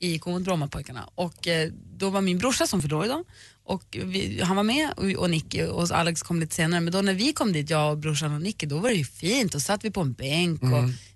IK 0.00 0.26
mot 0.26 0.42
Brommapojkarna. 0.42 1.08
Och 1.14 1.48
eh, 1.48 1.70
då 1.96 2.10
var 2.10 2.20
min 2.20 2.38
brorsa 2.38 2.66
som 2.66 2.82
förlorade 2.82 3.08
dem. 3.08 3.24
Och 3.64 3.96
vi, 4.04 4.40
han 4.42 4.56
var 4.56 4.62
med 4.62 4.92
och, 4.96 5.04
och 5.04 5.30
Nicky 5.30 5.62
och 5.62 5.90
Alex 5.90 6.22
kom 6.22 6.40
lite 6.40 6.54
senare. 6.54 6.80
Men 6.80 6.92
då 6.92 7.02
när 7.02 7.14
vi 7.14 7.32
kom 7.32 7.52
dit, 7.52 7.70
jag 7.70 7.92
och 7.92 7.98
brorsan 7.98 8.34
och 8.34 8.42
Nicky, 8.42 8.66
då 8.66 8.78
var 8.78 8.88
det 8.88 8.94
ju 8.94 9.04
fint. 9.04 9.52
Då 9.52 9.60
satt 9.60 9.84
vi 9.84 9.90
på 9.90 10.00
en 10.00 10.12
bänk 10.12 10.62
och 10.62 10.68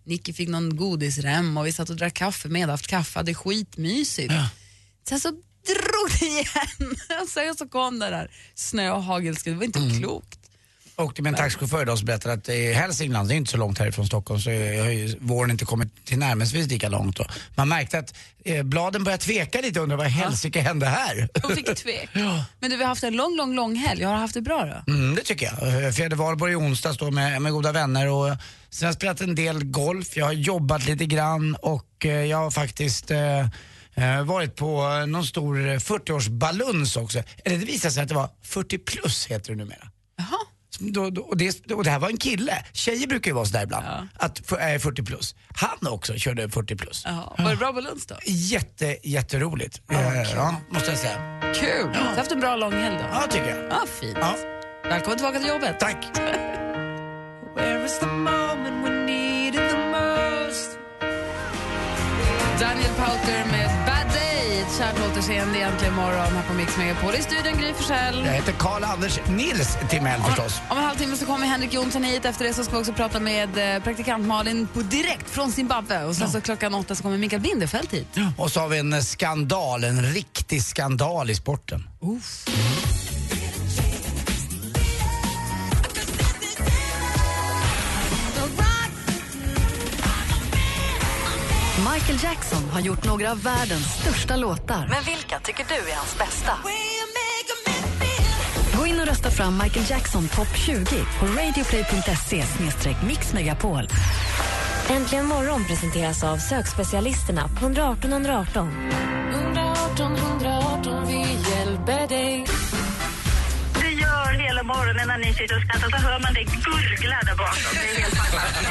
Nicky 0.04 0.32
fick 0.32 0.48
någon 0.48 0.76
godisrem 0.76 1.56
och 1.56 1.66
vi 1.66 1.72
satt 1.72 1.90
och 1.90 1.96
drack 1.96 2.14
kaffe, 2.14 2.48
medhaft 2.48 2.86
kaffe, 2.86 3.18
hade 3.18 3.34
skitmysigt. 3.34 4.32
Sen 5.08 5.20
så 5.20 5.28
drog 5.66 6.20
det 6.20 6.26
igen. 6.26 6.96
Sen 7.28 7.54
så 7.54 7.68
kom 7.68 7.98
det 7.98 8.10
där 8.10 8.30
snö 8.54 8.90
och 8.90 9.02
hagelskud. 9.02 9.52
Det 9.52 9.56
var 9.56 9.64
inte 9.64 9.98
klokt. 10.00 10.38
Åkte 10.96 11.22
med 11.22 11.30
en 11.30 11.36
taxichaufför 11.36 11.82
idag 11.82 11.98
som 11.98 12.06
berättade 12.06 12.34
att 12.34 12.48
i 12.48 12.72
Hälsingland, 12.72 13.28
det 13.28 13.34
är 13.34 13.36
inte 13.36 13.50
så 13.50 13.56
långt 13.56 13.78
härifrån 13.78 14.06
Stockholm, 14.06 14.40
så 14.40 14.50
har 14.50 14.56
ju 14.90 15.16
våren 15.20 15.50
inte 15.50 15.64
kommit 15.64 16.04
till 16.04 16.18
närmast 16.18 16.54
lika 16.54 16.88
långt. 16.88 17.16
Då. 17.16 17.26
Man 17.54 17.68
märkte 17.68 17.98
att 17.98 18.14
eh, 18.44 18.62
bladen 18.62 19.04
började 19.04 19.22
tveka 19.22 19.60
lite 19.60 19.80
och 19.80 19.82
undrade 19.82 20.02
vad 20.02 20.06
i 20.06 20.10
helsike 20.10 20.60
hände 20.60 20.86
här? 20.86 21.28
De 21.34 21.56
fick 21.56 21.76
tvek. 21.76 22.08
Men 22.60 22.70
du, 22.70 22.76
vi 22.76 22.82
har 22.82 22.88
haft 22.88 23.04
en 23.04 23.16
lång, 23.16 23.36
lång, 23.36 23.54
lång 23.54 23.76
helg. 23.76 24.04
Har 24.04 24.14
du 24.14 24.18
haft 24.18 24.34
det 24.34 24.42
bra 24.42 24.82
då? 24.86 24.92
Mm, 24.92 25.14
det 25.14 25.22
tycker 25.22 25.46
jag. 25.46 25.68
Eh, 25.68 25.84
jag 25.84 26.02
hade 26.02 26.16
valborg 26.16 26.52
i 26.52 26.56
onsdags 26.56 26.98
då 26.98 27.10
med, 27.10 27.42
med 27.42 27.52
goda 27.52 27.72
vänner 27.72 28.08
och 28.08 28.26
sen 28.70 28.86
har 28.86 28.88
jag 28.88 28.94
spelat 28.94 29.20
en 29.20 29.34
del 29.34 29.64
golf, 29.64 30.16
jag 30.16 30.24
har 30.24 30.32
jobbat 30.32 30.86
lite 30.86 31.06
grann 31.06 31.56
och 31.62 32.06
eh, 32.06 32.10
jag 32.24 32.38
har 32.38 32.50
faktiskt 32.50 33.10
eh, 33.10 33.40
eh, 33.94 34.22
varit 34.24 34.56
på 34.56 34.98
eh, 35.00 35.06
någon 35.06 35.26
stor 35.26 35.56
40-årsbaluns 35.78 36.98
också. 37.02 37.22
Eller 37.44 37.58
det 37.58 37.66
visade 37.66 37.94
sig 37.94 38.02
att 38.02 38.08
det 38.08 38.14
var 38.14 38.28
40 38.42 38.78
plus 38.78 39.26
heter 39.26 39.52
det 39.52 39.58
numera. 39.58 39.88
Då, 40.78 41.10
då, 41.10 41.22
och, 41.22 41.36
det, 41.36 41.70
och 41.72 41.84
det 41.84 41.90
här 41.90 41.98
var 41.98 42.08
en 42.08 42.16
kille. 42.16 42.64
Tjejer 42.72 43.06
brukar 43.06 43.30
ju 43.30 43.34
vara 43.34 43.44
sådär 43.44 43.62
ibland. 43.62 43.86
Att 44.14 44.38
för, 44.38 44.56
är 44.56 44.78
40 44.78 45.02
plus. 45.02 45.34
Han 45.54 45.92
också 45.92 46.14
körde 46.14 46.48
40 46.48 46.76
plus. 46.76 47.02
Jaha. 47.06 47.34
Var 47.38 47.50
det 47.50 47.56
bra 47.56 47.72
balans 47.72 48.06
då? 48.06 48.14
Jätte, 48.24 48.98
jätteroligt. 49.02 49.80
Eh, 49.90 50.22
ja, 50.22 50.56
måste 50.70 50.90
jag 50.90 50.98
säga. 50.98 51.40
Kul! 51.54 51.92
Du 51.92 51.98
har 51.98 52.16
haft 52.16 52.32
en 52.32 52.40
bra 52.40 52.56
lång 52.56 52.72
helg 52.72 52.96
då? 52.96 53.04
Ja, 53.12 53.26
tycker 53.30 53.48
jag. 53.48 53.70
Ja, 53.70 53.84
fint. 54.00 54.18
Ja. 54.20 54.36
Välkommen 54.84 55.18
tillbaka 55.18 55.38
till 55.38 55.48
jobbet. 55.48 55.80
Tack. 55.80 56.06
Daniel 62.60 62.94
Pauter 62.98 63.44
med 63.52 63.61
Kärt 64.92 65.10
återseende 65.10 65.58
egentligen 65.58 65.94
imorgon 65.94 66.36
här 66.36 66.42
på 66.48 66.54
Mix 66.54 66.76
Megapol. 66.76 67.14
I 67.14 67.22
studion 67.22 67.58
Gry 67.58 67.72
Forssell. 67.72 68.24
Jag 68.24 68.32
heter 68.32 68.52
Karl-Anders 68.52 69.20
Nils 69.28 69.78
Timell 69.90 70.20
förstås. 70.22 70.60
Om 70.70 70.78
en 70.78 70.84
halvtimme 70.84 71.16
så 71.16 71.26
kommer 71.26 71.46
Henrik 71.46 71.72
Jonsson 71.74 72.04
hit. 72.04 72.24
Efter 72.24 72.44
det 72.44 72.54
så 72.54 72.64
ska 72.64 72.72
vi 72.72 72.80
också 72.80 72.92
prata 72.92 73.20
med 73.20 73.74
eh, 73.76 73.82
praktikant 73.82 74.26
Malin 74.26 74.68
på 74.72 74.80
direkt 74.80 75.30
från 75.30 75.52
Zimbabwe. 75.52 76.04
Och 76.04 76.16
sen 76.16 76.30
så 76.30 76.40
klockan 76.40 76.74
åtta 76.74 76.94
så 76.94 77.02
kommer 77.02 77.18
Mikael 77.18 77.42
Bindefeld 77.42 77.90
hit. 77.90 78.16
Och 78.38 78.52
så 78.52 78.60
har 78.60 78.68
vi 78.68 78.78
en 78.78 79.02
skandal, 79.02 79.84
en 79.84 80.02
riktig 80.02 80.62
skandal 80.62 81.30
i 81.30 81.34
sporten. 81.34 81.88
Michael 92.12 92.30
Jackson 92.32 92.70
har 92.70 92.80
gjort 92.80 93.04
några 93.04 93.30
av 93.30 93.42
världens 93.42 94.00
största 94.00 94.36
låtar. 94.36 94.86
Men 94.90 95.04
vilka 95.04 95.38
tycker 95.38 95.64
du 95.68 95.90
är 95.90 95.96
hans 95.96 96.18
bästa? 96.18 96.52
Gå 98.78 98.86
in 98.86 99.00
och 99.00 99.06
rösta 99.06 99.30
fram 99.30 99.58
Michael 99.62 99.86
Jackson 99.90 100.28
topp 100.28 100.56
20 100.56 100.84
på 101.20 101.26
radioplay.se 101.26 102.44
mixmegapol. 103.06 103.88
Äntligen 104.90 105.26
morgon 105.26 105.64
presenteras 105.64 106.24
av 106.24 106.36
sökspecialisterna 106.36 107.48
på 107.48 107.64
118 107.64 108.12
118. 108.12 108.90
118 109.30 110.16
118, 110.16 111.06
vi 111.06 111.18
hjälper 111.50 112.08
dig. 112.08 112.46
Det 113.80 113.90
gör 113.90 114.32
hela 114.32 114.62
morgonen 114.62 115.08
när 115.08 115.18
ni 115.18 115.34
sitter 115.34 115.56
och 115.56 115.62
skrattar 115.62 115.90
så 115.90 116.06
hör 116.06 116.20
man 116.20 116.34
det 116.34 116.44
gurgla 116.44 117.20
där 117.26 117.36
bakom. 117.36 117.56
Det 117.72 117.96
är 117.96 118.02
helt 118.02 118.14
fantastiskt. 118.14 118.70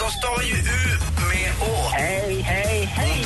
De 0.00 0.10
stavar 0.10 0.42
ju 0.42 0.54
U 0.54 1.11
Hej, 1.36 2.40
hej, 2.42 2.84
hej! 2.84 3.24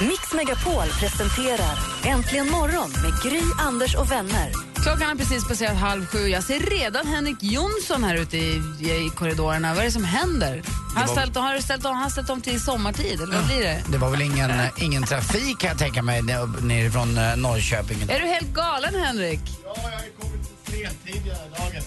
Mix 0.00 0.32
Megapol 0.32 0.84
presenterar 1.00 1.78
Äntligen 2.04 2.50
morgon 2.50 2.90
med 2.90 3.22
Gry, 3.22 3.40
Anders 3.58 3.94
och 3.94 4.10
vänner. 4.12 4.52
Klockan 4.74 5.10
är 5.10 5.14
precis 5.14 5.48
passerat 5.48 5.76
halv 5.76 6.06
sju. 6.06 6.18
Jag 6.28 6.44
ser 6.44 6.60
redan 6.60 7.06
Henrik 7.06 7.36
Jonsson 7.40 8.04
här 8.04 8.14
ute 8.16 8.36
i, 8.36 8.62
i 9.06 9.10
korridorerna. 9.16 9.74
Vad 9.74 9.80
är 9.80 9.84
det 9.84 9.92
som 9.92 10.04
händer? 10.04 10.62
Han 10.94 10.96
har 11.02 11.06
var- 11.08 11.14
ställt, 11.22 11.36
har, 11.36 11.54
du 11.54 11.62
ställt 11.62 11.84
om, 11.84 11.96
han 11.96 12.10
ställt 12.10 12.30
om 12.30 12.40
till 12.40 12.60
sommartid, 12.60 13.20
eller 13.20 13.34
vad 13.36 13.46
blir 13.46 13.60
det? 13.60 13.82
Det 13.88 13.98
var 13.98 14.10
väl 14.10 14.22
ingen, 14.22 14.50
ingen 14.80 15.02
trafik 15.02 15.58
kan 15.58 15.68
jag 15.68 15.78
tänka 15.78 16.02
mig 16.02 16.22
ner- 16.22 16.62
nerifrån 16.66 17.18
eh, 17.18 17.36
Norrköping. 17.36 18.02
Är 18.08 18.20
du 18.20 18.26
helt 18.26 18.54
galen, 18.54 18.94
Henrik? 18.94 19.40
Ja, 19.64 19.74
jag 19.76 19.82
har 19.82 19.90
kommit 20.20 20.46
sent 20.70 21.04
tidigare 21.06 21.38
i 21.46 21.58
dagen. 21.58 21.82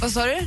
Vad 0.00 0.12
sa 0.12 0.24
du? 0.26 0.38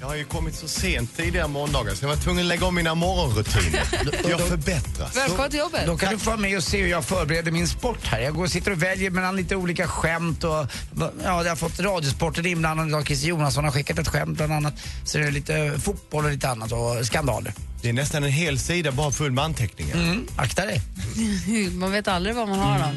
Jag 0.00 0.06
har 0.06 0.14
ju 0.14 0.24
kommit 0.24 0.54
så 0.54 0.68
sent 0.68 1.16
tidigare 1.16 1.48
måndagar 1.48 1.94
så 1.94 2.04
jag 2.04 2.08
var 2.08 2.16
tvungen 2.16 2.44
att 2.44 2.48
lägga 2.48 2.66
om 2.66 2.74
mina 2.74 2.94
morgonrutiner. 2.94 3.82
Jag 4.30 4.40
förbättras. 4.40 5.16
Välkommen 5.16 5.50
till 5.50 5.58
jobbet. 5.58 5.86
Då 5.86 5.96
kan 5.96 6.12
du 6.12 6.18
få 6.18 6.30
vara 6.30 6.40
med 6.40 6.56
och 6.56 6.62
se 6.62 6.82
hur 6.82 6.88
jag 6.88 7.04
förbereder 7.04 7.50
min 7.50 7.68
sport 7.68 8.06
här. 8.06 8.20
Jag 8.20 8.34
går 8.34 8.42
och 8.42 8.50
sitter 8.50 8.70
och 8.70 8.82
väljer 8.82 9.10
mellan 9.10 9.36
lite 9.36 9.56
olika 9.56 9.86
skämt 9.88 10.44
och 10.44 10.66
ja, 10.98 11.12
jag 11.24 11.48
har 11.48 11.56
fått 11.56 11.80
radiosporten 11.80 12.46
inblandad 12.46 12.88
idag. 12.88 13.06
Christer 13.06 13.28
Jonasson 13.28 13.64
har 13.64 13.70
skickat 13.70 13.98
ett 13.98 14.08
skämt 14.08 14.36
bland 14.36 14.52
annat. 14.52 14.74
Så 15.04 15.18
det 15.18 15.24
är 15.24 15.30
lite 15.30 15.72
fotboll 15.78 16.24
och 16.24 16.30
lite 16.30 16.48
annat 16.48 16.72
och 16.72 17.06
skandaler. 17.06 17.54
Det 17.82 17.88
är 17.88 17.92
nästan 17.92 18.24
en 18.24 18.30
hel 18.30 18.58
sida 18.58 18.92
bara 18.92 19.10
full 19.10 19.32
med 19.32 19.44
anteckningar. 19.44 19.96
Mm, 19.96 20.26
akta 20.36 20.66
dig. 20.66 20.80
Man 21.72 21.92
vet 21.92 22.08
aldrig 22.08 22.34
vad 22.36 22.48
man 22.48 22.58
har 22.58 22.78
dem. 22.78 22.94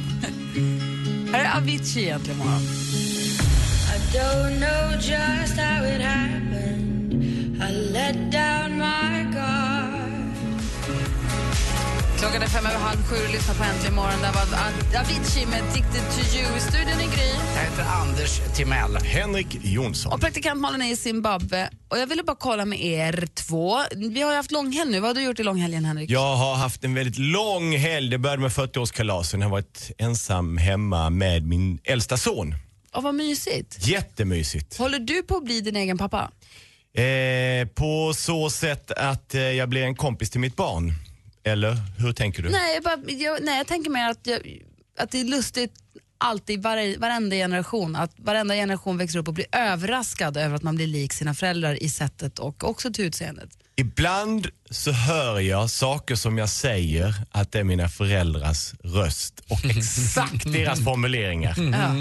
Här 1.34 1.46
är 1.46 1.58
Avicii 1.58 2.04
egentligen 2.04 2.38
morgon. 2.38 2.62
I 4.16 4.18
don't 4.18 4.60
know 4.60 4.92
just 5.02 5.58
how 5.58 5.84
it 5.86 6.02
happened. 6.02 7.14
I 7.62 7.72
let 7.72 8.16
down 8.32 8.78
my 8.78 9.24
guard. 9.34 10.32
Klockan 12.20 12.42
är 12.42 12.48
fem 12.48 12.66
över 12.66 12.78
halv 12.80 13.04
sju 13.04 13.16
och 13.28 13.34
lyssnar 13.34 13.56
på 13.56 13.64
Äntligen 13.64 13.96
morgon. 13.96 14.22
Där 14.22 14.32
var 14.34 14.42
Av- 14.42 15.04
Avicii 15.06 15.46
med 15.46 15.62
Addicted 15.62 16.02
to 16.12 16.38
you. 16.38 16.58
I 16.58 16.60
studion 16.60 17.00
i 17.02 17.16
Gry. 17.16 17.30
Jag 17.56 17.64
heter 17.64 17.84
Anders 18.02 18.40
Timell. 18.56 18.96
Henrik 19.04 19.48
Jonsson. 19.64 20.14
Och 20.14 20.22
praktikant 20.22 20.62
Malin 20.62 20.82
är 20.82 20.92
i 20.92 20.96
Zimbabwe. 20.96 21.70
Och 21.90 21.98
jag 22.00 22.08
ville 22.08 22.24
bara 22.24 22.36
kolla 22.40 22.66
med 22.66 22.82
er 22.86 23.28
två. 23.34 23.80
Vi 23.96 24.22
har 24.22 24.32
ju 24.32 24.38
haft 24.38 24.52
långhelg 24.52 24.92
nu. 24.92 25.00
Vad 25.00 25.10
har 25.10 25.16
du 25.16 25.24
gjort 25.24 25.40
i 25.40 25.44
långhelgen, 25.44 25.86
Henrik? 25.86 26.10
Jag 26.10 26.36
har 26.36 26.56
haft 26.56 26.84
en 26.84 26.94
väldigt 26.94 27.18
lång 27.18 27.78
helg. 27.78 28.10
Det 28.10 28.18
började 28.18 28.42
med 28.42 28.52
40-årskalasen. 28.52 29.38
Jag 29.40 29.46
har 29.46 29.52
varit 29.52 29.92
ensam 29.98 30.58
hemma 30.58 31.10
med 31.10 31.48
min 31.48 31.80
äldsta 31.84 32.18
son. 32.18 32.56
Och 32.96 33.04
vad 33.04 33.16
mysigt. 33.16 33.88
Jättemysigt. 33.88 34.78
Håller 34.78 35.00
du 35.00 35.24
på 35.24 35.38
att 35.38 35.44
bli 35.44 35.62
din 35.62 35.75
egen 35.75 35.98
pappa? 35.98 36.32
Eh, 36.94 37.68
på 37.68 38.14
så 38.16 38.50
sätt 38.50 38.92
att 38.92 39.36
eh, 39.36 39.42
jag 39.42 39.70
blir 39.70 39.84
en 39.84 39.96
kompis 39.96 40.30
till 40.30 40.40
mitt 40.40 40.56
barn. 40.56 40.94
Eller 41.44 41.78
hur 41.98 42.14
tänker 42.14 42.44
du? 42.44 42.50
Nej, 42.50 42.74
jag, 42.74 42.84
bara, 42.84 43.12
jag, 43.12 43.44
nej, 43.44 43.58
jag 43.58 43.68
tänker 43.68 43.90
mer 43.90 44.10
att, 44.10 44.28
jag, 44.28 44.60
att 45.00 45.12
det 45.12 45.20
är 45.20 45.25
lustigt 45.25 45.74
alltid, 46.18 46.64
var, 46.64 47.00
varenda 47.00 47.36
generation, 47.36 47.96
att 47.96 48.12
varenda 48.18 48.54
generation 48.56 48.98
växer 48.98 49.20
upp 49.20 49.28
och 49.28 49.34
blir 49.34 49.46
överraskad 49.52 50.38
över 50.38 50.56
att 50.56 50.64
man 50.64 50.75
blir 50.75 50.88
lik 50.88 51.14
sina 51.14 51.34
föräldrar 51.34 51.84
i 51.84 51.90
sättet 51.90 52.40
och 52.40 52.64
också 52.70 52.94
till 52.94 53.06
utseendet. 53.06 53.50
Ibland 53.77 54.48
så 54.70 54.91
hör 54.91 55.39
jag 55.39 55.70
saker 55.70 56.15
som 56.15 56.38
jag 56.38 56.50
säger 56.50 57.13
att 57.32 57.51
det 57.51 57.60
är 57.60 57.63
mina 57.63 57.89
föräldrars 57.89 58.74
röst 58.84 59.41
och 59.48 59.65
exakt 59.77 60.53
deras 60.53 60.84
formuleringar. 60.84 61.55
Ja. 61.58 61.96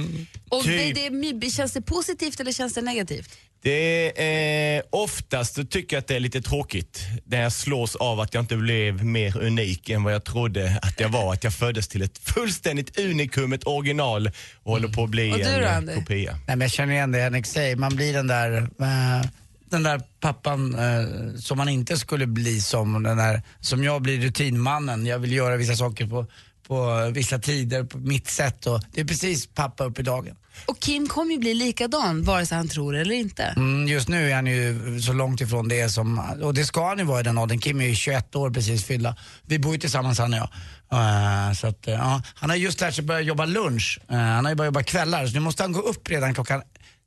Och 0.48 0.64
det, 0.64 0.94
Typ. 0.94 1.40
det, 1.40 1.50
känns 1.50 1.72
det 1.72 1.82
positivt 1.82 2.40
eller 2.40 2.52
känns 2.52 2.74
det 2.74 2.82
negativt? 2.82 3.38
Det 3.62 4.22
är, 4.22 4.82
oftast 4.90 5.54
så 5.54 5.64
tycker 5.64 5.96
jag 5.96 6.00
att 6.00 6.06
det 6.06 6.16
är 6.16 6.20
lite 6.20 6.42
tråkigt 6.42 7.00
när 7.24 7.42
jag 7.42 7.52
slås 7.52 7.96
av 7.96 8.20
att 8.20 8.34
jag 8.34 8.42
inte 8.42 8.56
blev 8.56 9.04
mer 9.04 9.38
unik 9.38 9.90
än 9.90 10.02
vad 10.02 10.14
jag 10.14 10.24
trodde 10.24 10.78
att 10.82 11.00
jag 11.00 11.08
var. 11.08 11.32
Att 11.32 11.44
jag 11.44 11.54
föddes 11.54 11.88
till 11.88 12.02
ett 12.02 12.18
fullständigt 12.18 12.98
unikum, 12.98 13.52
ett 13.52 13.66
original 13.66 14.30
och 14.62 14.72
håller 14.72 14.88
på 14.88 15.04
att 15.04 15.10
bli 15.10 15.32
Och 15.32 15.38
du 15.38 15.44
en 15.44 15.62
då, 15.62 15.68
Andy? 15.68 15.94
kopia. 15.94 16.32
Nej, 16.32 16.40
men 16.56 16.60
jag 16.60 16.70
känner 16.70 16.94
igen 16.94 17.12
det 17.12 17.18
Henrik 17.20 17.46
säger. 17.46 17.76
Man 17.76 17.96
blir 17.96 18.12
den 18.12 18.26
där, 18.26 18.56
eh, 18.56 19.26
den 19.74 19.82
där 19.82 20.00
pappan 20.20 20.74
eh, 20.74 21.38
som 21.38 21.58
man 21.58 21.68
inte 21.68 21.96
skulle 21.96 22.26
bli 22.26 22.60
som. 22.60 23.02
Den 23.02 23.16
där, 23.16 23.42
som 23.60 23.84
jag 23.84 24.02
blir 24.02 24.20
rutinmannen. 24.20 25.06
Jag 25.06 25.18
vill 25.18 25.32
göra 25.32 25.56
vissa 25.56 25.76
saker 25.76 26.06
på, 26.06 26.26
på 26.68 27.10
vissa 27.14 27.38
tider, 27.38 27.84
på 27.84 27.98
mitt 27.98 28.28
sätt. 28.28 28.66
Och 28.66 28.80
det 28.92 29.00
är 29.00 29.04
precis 29.04 29.46
pappa 29.46 29.84
upp 29.84 29.98
i 29.98 30.02
dagen. 30.02 30.36
Och 30.66 30.80
Kim 30.80 31.06
kommer 31.08 31.32
ju 31.32 31.38
bli 31.38 31.54
likadan 31.54 32.22
vare 32.22 32.46
sig 32.46 32.56
han 32.56 32.68
tror 32.68 32.96
eller 32.96 33.14
inte. 33.14 33.42
Mm, 33.42 33.88
just 33.88 34.08
nu 34.08 34.30
är 34.30 34.34
han 34.34 34.46
ju 34.46 35.00
så 35.00 35.12
långt 35.12 35.40
ifrån 35.40 35.68
det 35.68 35.88
som, 35.88 36.18
och 36.42 36.54
det 36.54 36.64
ska 36.64 36.88
han 36.88 36.98
ju 36.98 37.04
vara 37.04 37.20
i 37.20 37.22
den 37.22 37.38
åldern. 37.38 37.58
Kim 37.58 37.80
är 37.80 37.86
ju 37.86 37.94
21 37.94 38.36
år 38.36 38.50
precis 38.50 38.84
fyllda. 38.84 39.16
Vi 39.42 39.58
bor 39.58 39.72
ju 39.72 39.78
tillsammans 39.78 40.18
han 40.18 40.32
och 40.32 40.38
jag. 40.38 40.48
Eh, 40.92 41.52
så 41.52 41.66
att, 41.66 41.86
ja, 41.86 42.22
han 42.34 42.50
har 42.50 42.56
just 42.56 42.80
lärt 42.80 42.94
sig 42.94 43.04
börja 43.04 43.20
jobba 43.20 43.44
lunch. 43.44 44.00
Eh, 44.08 44.16
han 44.16 44.44
har 44.44 44.52
ju 44.52 44.56
börjat 44.56 44.68
jobba 44.68 44.82
kvällar 44.82 45.26
så 45.26 45.34
nu 45.34 45.40
måste 45.40 45.62
han 45.62 45.72
gå 45.72 45.80
upp 45.80 46.10
redan 46.10 46.34
klockan 46.34 46.62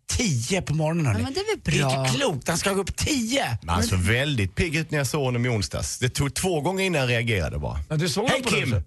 10 0.09 0.61
på 0.61 0.73
morgonen. 0.73 1.05
hörni. 1.05 1.19
Ja, 1.19 1.23
men 1.23 1.33
det 1.33 1.39
är 1.39 1.45
väl 1.55 1.59
Det 1.63 1.79
är 1.79 1.89
bra. 1.95 2.05
inte 2.05 2.17
klokt, 2.17 2.47
han 2.47 2.57
ska 2.57 2.73
gå 2.73 2.81
upp 2.81 2.95
10. 2.95 3.57
Men 3.61 3.69
alltså 3.75 3.95
väldigt 3.95 4.55
pigg 4.55 4.75
ut 4.75 4.91
när 4.91 4.97
jag 4.97 5.07
såg 5.07 5.23
honom 5.23 5.45
i 5.45 5.49
onsdags. 5.49 5.99
Det 5.99 6.09
tog 6.09 6.33
två 6.33 6.61
gånger 6.61 6.83
innan 6.85 7.01
jag 7.01 7.09
reagerade 7.09 7.59
bara. 7.59 7.79
Ja, 7.89 7.95
du 7.95 8.09
såg 8.09 8.29
Hej 8.29 8.43
på 8.43 8.49
Kim! 8.49 8.81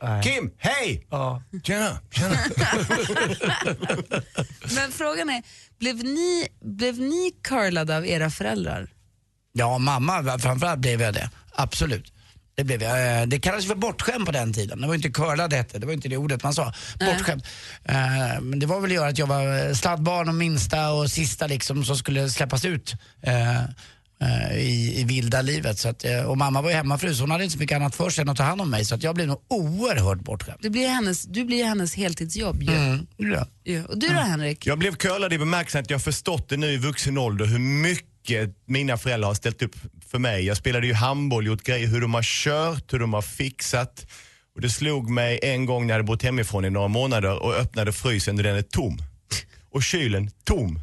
Ah. 0.00 0.22
Kim, 0.22 0.50
hej! 0.58 1.06
Ja. 1.10 1.42
Tjena, 1.64 1.98
tjena. 2.10 2.34
Men 4.74 4.92
frågan 4.92 5.30
är, 5.30 5.42
blev 5.78 5.96
ni, 6.04 6.48
blev 6.64 6.98
ni 7.00 7.32
curlade 7.42 7.96
av 7.96 8.06
era 8.06 8.30
föräldrar? 8.30 8.88
Ja, 9.52 9.78
mamma 9.78 10.38
framförallt 10.38 10.80
blev 10.80 11.02
jag 11.02 11.14
det. 11.14 11.30
Absolut. 11.54 12.12
Det 12.54 12.64
blev 12.64 12.82
jag. 12.82 13.20
Eh, 13.22 13.26
Det 13.26 13.38
kallades 13.40 13.66
för 13.66 13.74
bortskämd 13.74 14.26
på 14.26 14.32
den 14.32 14.52
tiden. 14.52 14.80
Det 14.80 14.86
var 14.86 14.94
inte 14.94 15.10
curlad 15.10 15.52
hette, 15.52 15.78
det 15.78 15.86
var 15.86 15.92
inte 15.92 16.08
det 16.08 16.16
ordet 16.16 16.42
man 16.42 16.54
sa. 16.54 16.72
Bortskämd. 17.00 17.42
Eh, 17.84 18.40
Men 18.40 18.58
det 18.58 18.66
var 18.66 18.80
väl 18.80 18.90
att 18.90 18.94
göra 18.94 19.08
att 19.08 19.18
jag 19.18 19.26
var 19.26 19.74
sladdbarn 19.74 20.28
och 20.28 20.34
minsta 20.34 20.92
och 20.92 21.10
sista 21.10 21.46
liksom 21.46 21.84
som 21.84 21.96
skulle 21.96 22.30
släppas 22.30 22.64
ut. 22.64 22.94
eh, 23.22 23.58
eh, 24.22 24.56
I, 24.58 25.00
i 25.00 25.04
vilda 25.04 25.42
livet. 25.42 25.78
Så 25.78 25.88
att, 25.88 26.04
eh, 26.04 26.20
och 26.22 26.38
mamma 26.38 26.62
var 26.62 26.70
ju 26.70 26.76
hemmafru 26.76 27.14
så 27.14 27.22
hon 27.22 27.30
hade 27.30 27.44
inte 27.44 27.52
så 27.56 27.58
mycket 27.60 27.76
annat 27.76 27.94
för 27.94 28.10
sig 28.10 28.22
än 28.22 28.28
att 28.28 28.36
ta 28.36 28.42
hand 28.42 28.60
om 28.60 28.70
mig. 28.70 28.84
Så 28.84 28.94
att 28.94 29.02
jag 29.02 29.14
blev 29.14 29.26
nog 29.26 29.40
oerhört 29.48 30.18
bortskämd. 30.20 30.58
Det 30.62 30.70
blir 30.70 30.88
hennes, 30.88 31.22
du 31.24 31.44
blir 31.44 31.64
hennes 31.64 31.94
heltidsjobb 31.94 32.62
ju. 32.62 32.72
Mm, 32.74 33.06
ja. 33.16 33.46
Ja. 33.64 33.82
Och 33.88 33.98
du 33.98 34.06
då 34.08 34.14
Henrik? 34.20 34.66
Jag 34.66 34.78
blev 34.78 34.94
curlad 34.96 35.32
i 35.32 35.38
bemärkelsen 35.38 35.80
att 35.80 35.90
jag 35.90 35.98
har 35.98 36.02
förstått 36.02 36.48
det 36.48 36.56
nu 36.56 36.66
i 36.72 36.76
vuxen 36.76 37.18
ålder 37.18 37.44
hur 37.46 37.58
mycket 37.58 38.06
och 38.22 38.32
eh, 38.32 38.48
mina 38.66 38.96
föräldrar 38.96 39.28
har 39.28 39.34
ställt 39.34 39.62
upp 39.62 39.74
för 40.10 40.18
mig. 40.18 40.44
Jag 40.44 40.56
spelade 40.56 40.86
ju 40.86 40.94
handboll, 40.94 41.46
gjort 41.46 41.62
grejer, 41.62 41.86
hur 41.86 42.00
de 42.00 42.14
har 42.14 42.22
kört, 42.22 42.92
hur 42.92 42.98
de 42.98 43.12
har 43.12 43.22
fixat. 43.22 44.06
Och 44.54 44.60
det 44.60 44.70
slog 44.70 45.10
mig 45.10 45.38
en 45.42 45.66
gång 45.66 45.86
när 45.86 45.94
jag 45.94 45.94
hade 45.94 46.06
bott 46.06 46.22
hemifrån 46.22 46.64
i 46.64 46.70
några 46.70 46.88
månader 46.88 47.42
och 47.42 47.54
öppnade 47.54 47.92
frysen 47.92 48.36
och 48.36 48.42
den 48.42 48.56
är 48.56 48.62
tom. 48.62 48.98
Och 49.70 49.82
kylen 49.82 50.30
tom. 50.44 50.80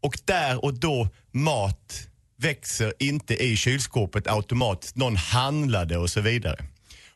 Och 0.00 0.18
där 0.24 0.64
och 0.64 0.74
då, 0.74 1.08
mat 1.32 2.08
växer 2.38 2.92
inte 2.98 3.44
i 3.44 3.56
kylskåpet 3.56 4.26
automatiskt. 4.26 4.96
Någon 4.96 5.16
handlade 5.16 5.98
och 5.98 6.10
så 6.10 6.20
vidare. 6.20 6.64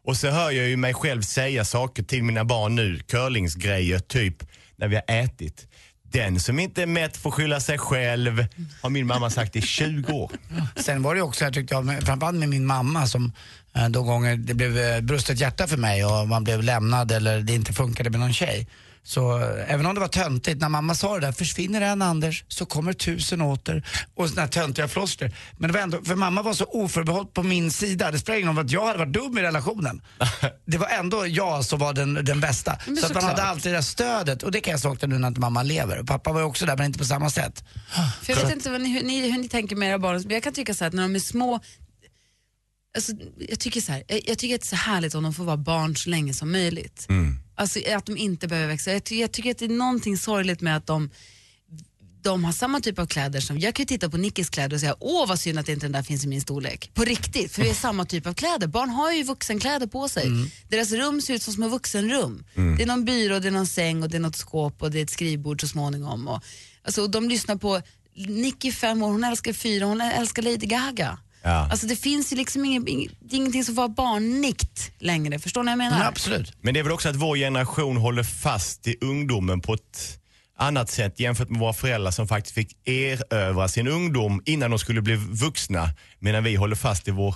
Och 0.04 0.16
så 0.16 0.30
hör 0.30 0.50
jag 0.50 0.68
ju 0.68 0.76
mig 0.76 0.94
själv 0.94 1.22
säga 1.22 1.64
saker 1.64 2.02
till 2.02 2.22
mina 2.22 2.44
barn 2.44 2.74
nu, 2.74 2.98
curlingsgrejer, 2.98 3.98
typ 3.98 4.36
när 4.76 4.88
vi 4.88 4.96
har 4.96 5.04
ätit. 5.08 5.66
Den 6.10 6.40
som 6.40 6.58
inte 6.58 6.82
är 6.82 6.86
mätt 6.86 7.16
får 7.16 7.30
skylla 7.30 7.60
sig 7.60 7.78
själv, 7.78 8.46
har 8.82 8.90
min 8.90 9.06
mamma 9.06 9.30
sagt 9.30 9.56
i 9.56 9.62
20 9.62 10.12
år. 10.12 10.30
Sen 10.76 11.02
var 11.02 11.14
det 11.14 11.22
också, 11.22 11.44
jag 11.44 11.54
tyckte 11.54 11.74
jag, 11.74 12.02
framförallt 12.02 12.36
med 12.38 12.48
min 12.48 12.66
mamma 12.66 13.06
som 13.06 13.32
eh, 13.74 13.88
de 13.88 14.06
gånger 14.06 14.36
det 14.36 14.54
blev 14.54 14.78
eh, 14.78 15.00
brustet 15.00 15.40
hjärta 15.40 15.66
för 15.66 15.76
mig 15.76 16.04
och 16.04 16.28
man 16.28 16.44
blev 16.44 16.62
lämnad 16.62 17.12
eller 17.12 17.40
det 17.40 17.54
inte 17.54 17.72
funkade 17.72 18.10
med 18.10 18.20
någon 18.20 18.32
tjej. 18.32 18.66
Så 19.06 19.38
eh, 19.38 19.72
även 19.72 19.86
om 19.86 19.94
det 19.94 20.00
var 20.00 20.08
töntigt, 20.08 20.60
när 20.60 20.68
mamma 20.68 20.94
sa 20.94 21.14
det 21.14 21.26
där, 21.26 21.32
försvinner 21.32 21.80
en 21.80 22.02
Anders 22.02 22.44
så 22.48 22.66
kommer 22.66 22.92
tusen 22.92 23.40
åter 23.40 23.86
och 24.14 24.28
sådana 24.28 24.42
här 24.42 24.48
töntiga 24.48 24.88
floskler. 24.88 25.36
Men 25.58 25.68
det 25.68 25.74
var 25.74 25.80
ändå, 25.80 26.02
för 26.04 26.14
mamma 26.14 26.42
var 26.42 26.54
så 26.54 26.64
oförbehållt 26.64 27.34
på 27.34 27.42
min 27.42 27.70
sida, 27.70 28.10
det 28.10 28.18
spelar 28.18 28.38
ingen 28.38 28.56
roll 28.56 28.64
att 28.64 28.70
jag 28.70 28.86
hade 28.86 28.98
varit 28.98 29.12
dum 29.12 29.38
i 29.38 29.42
relationen. 29.42 30.02
Det 30.66 30.78
var 30.78 30.88
ändå 30.88 31.26
jag 31.26 31.64
som 31.64 31.78
var 31.78 31.92
den, 31.92 32.14
den 32.14 32.40
bästa. 32.40 32.78
Men 32.86 32.96
så 32.96 33.06
att 33.06 33.14
man 33.14 33.24
hade 33.24 33.42
alltid 33.42 33.72
det 33.72 33.76
där 33.76 33.82
stödet 33.82 34.42
och 34.42 34.52
det 34.52 34.60
kan 34.60 34.70
jag 34.70 34.80
sakna 34.80 35.08
nu 35.08 35.18
när 35.18 35.28
inte 35.28 35.40
mamma 35.40 35.62
lever. 35.62 36.02
Pappa 36.02 36.32
var 36.32 36.40
ju 36.40 36.46
också 36.46 36.66
där 36.66 36.76
men 36.76 36.86
inte 36.86 36.98
på 36.98 37.04
samma 37.04 37.30
sätt. 37.30 37.64
För 38.22 38.32
jag 38.32 38.42
vet 38.42 38.52
inte 38.52 38.70
vad 38.70 38.80
ni, 38.80 38.88
hur, 38.88 39.02
ni, 39.02 39.30
hur 39.30 39.38
ni 39.38 39.48
tänker 39.48 39.76
med 39.76 39.88
era 39.88 39.98
barn. 39.98 40.22
Men 40.22 40.30
Jag 40.30 40.42
kan 40.42 40.52
tycka 40.52 40.74
så 40.74 40.84
här 40.84 40.88
att 40.88 40.94
när 40.94 41.02
de 41.02 41.14
är 41.14 41.18
små, 41.18 41.60
alltså, 42.96 43.12
jag, 43.48 43.60
tycker 43.60 43.80
så 43.80 43.92
här, 43.92 44.02
jag, 44.08 44.20
jag 44.26 44.38
tycker 44.38 44.54
att 44.54 44.60
det 44.60 44.64
är 44.64 44.76
så 44.76 44.76
härligt 44.76 45.14
om 45.14 45.22
de 45.22 45.34
får 45.34 45.44
vara 45.44 45.56
barn 45.56 45.96
så 45.96 46.10
länge 46.10 46.34
som 46.34 46.52
möjligt. 46.52 47.06
Alltså 47.56 47.80
att 47.96 48.06
de 48.06 48.16
inte 48.16 48.48
behöver 48.48 48.68
växa. 48.68 48.92
Jag, 48.92 49.04
ty, 49.04 49.20
jag 49.20 49.32
tycker 49.32 49.50
att 49.50 49.58
det 49.58 49.64
är 49.64 49.68
någonting 49.68 50.18
sorgligt 50.18 50.60
med 50.60 50.76
att 50.76 50.86
de 50.86 51.10
de 52.26 52.44
har 52.44 52.52
samma 52.52 52.80
typ 52.80 52.98
av 52.98 53.06
kläder 53.06 53.40
som, 53.40 53.58
jag 53.58 53.74
kan 53.74 53.82
ju 53.82 53.86
titta 53.86 54.10
på 54.10 54.16
Nickis 54.16 54.50
kläder 54.50 54.76
och 54.76 54.80
säga 54.80 54.96
åh 55.00 55.28
vad 55.28 55.38
synd 55.38 55.58
att 55.58 55.68
inte 55.68 55.86
den 55.86 55.92
där 55.92 56.02
finns 56.02 56.24
i 56.24 56.28
min 56.28 56.40
storlek. 56.40 56.90
På 56.94 57.04
riktigt, 57.04 57.52
för 57.52 57.62
vi 57.62 57.70
är 57.70 57.74
samma 57.74 58.04
typ 58.04 58.26
av 58.26 58.34
kläder. 58.34 58.66
Barn 58.66 58.90
har 58.90 59.12
ju 59.12 59.22
vuxenkläder 59.22 59.86
på 59.86 60.08
sig. 60.08 60.30
Deras 60.68 60.92
rum 60.92 61.20
ser 61.20 61.34
ut 61.34 61.42
som 61.42 61.54
små 61.54 61.68
vuxenrum. 61.68 62.44
Mm. 62.54 62.76
Det 62.76 62.82
är 62.82 62.86
någon 62.86 63.04
byrå, 63.04 63.38
det 63.38 63.48
är 63.48 63.52
någon 63.52 63.66
säng 63.66 64.02
och 64.02 64.10
det 64.10 64.16
är 64.16 64.20
något 64.20 64.36
skåp 64.36 64.82
och 64.82 64.90
det 64.90 64.98
är 64.98 65.02
ett 65.02 65.10
skrivbord 65.10 65.60
så 65.60 65.68
småningom. 65.68 66.28
Och, 66.28 66.42
alltså, 66.82 67.02
och 67.02 67.10
de 67.10 67.28
lyssnar 67.28 67.56
på 67.56 67.82
Nicky 68.16 68.72
fem 68.72 69.02
år, 69.02 69.08
hon 69.08 69.24
älskar 69.24 69.52
fyra, 69.52 69.84
hon 69.84 70.00
älskar 70.00 70.42
Lady 70.42 70.66
Gaga. 70.66 71.18
Ja. 71.46 71.68
Alltså 71.70 71.86
det 71.86 71.96
finns 71.96 72.32
ju 72.32 72.36
liksom 72.36 72.64
ingen, 72.64 72.86
ing- 72.86 73.10
det 73.20 73.34
är 73.34 73.36
ingenting 73.36 73.64
som 73.64 73.74
var 73.74 73.88
barnnikt 73.88 74.90
längre. 74.98 75.38
Förstår 75.38 75.62
ni 75.62 75.66
vad 75.66 75.72
jag 75.72 75.78
menar? 75.92 76.04
absolut. 76.08 76.52
Men 76.60 76.74
det 76.74 76.80
är 76.80 76.84
väl 76.84 76.92
också 76.92 77.08
att 77.08 77.16
vår 77.16 77.36
generation 77.36 77.96
håller 77.96 78.22
fast 78.22 78.86
i 78.86 78.96
ungdomen 79.00 79.60
på 79.60 79.74
ett 79.74 80.18
annat 80.58 80.90
sätt 80.90 81.20
jämfört 81.20 81.50
med 81.50 81.60
våra 81.60 81.72
föräldrar 81.72 82.10
som 82.10 82.28
faktiskt 82.28 82.54
fick 82.54 82.88
erövra 82.88 83.68
sin 83.68 83.88
ungdom 83.88 84.42
innan 84.46 84.70
de 84.70 84.78
skulle 84.78 85.02
bli 85.02 85.14
vuxna. 85.16 85.90
Medan 86.18 86.44
vi 86.44 86.54
håller 86.56 86.76
fast 86.76 87.08
i 87.08 87.10
vår 87.10 87.34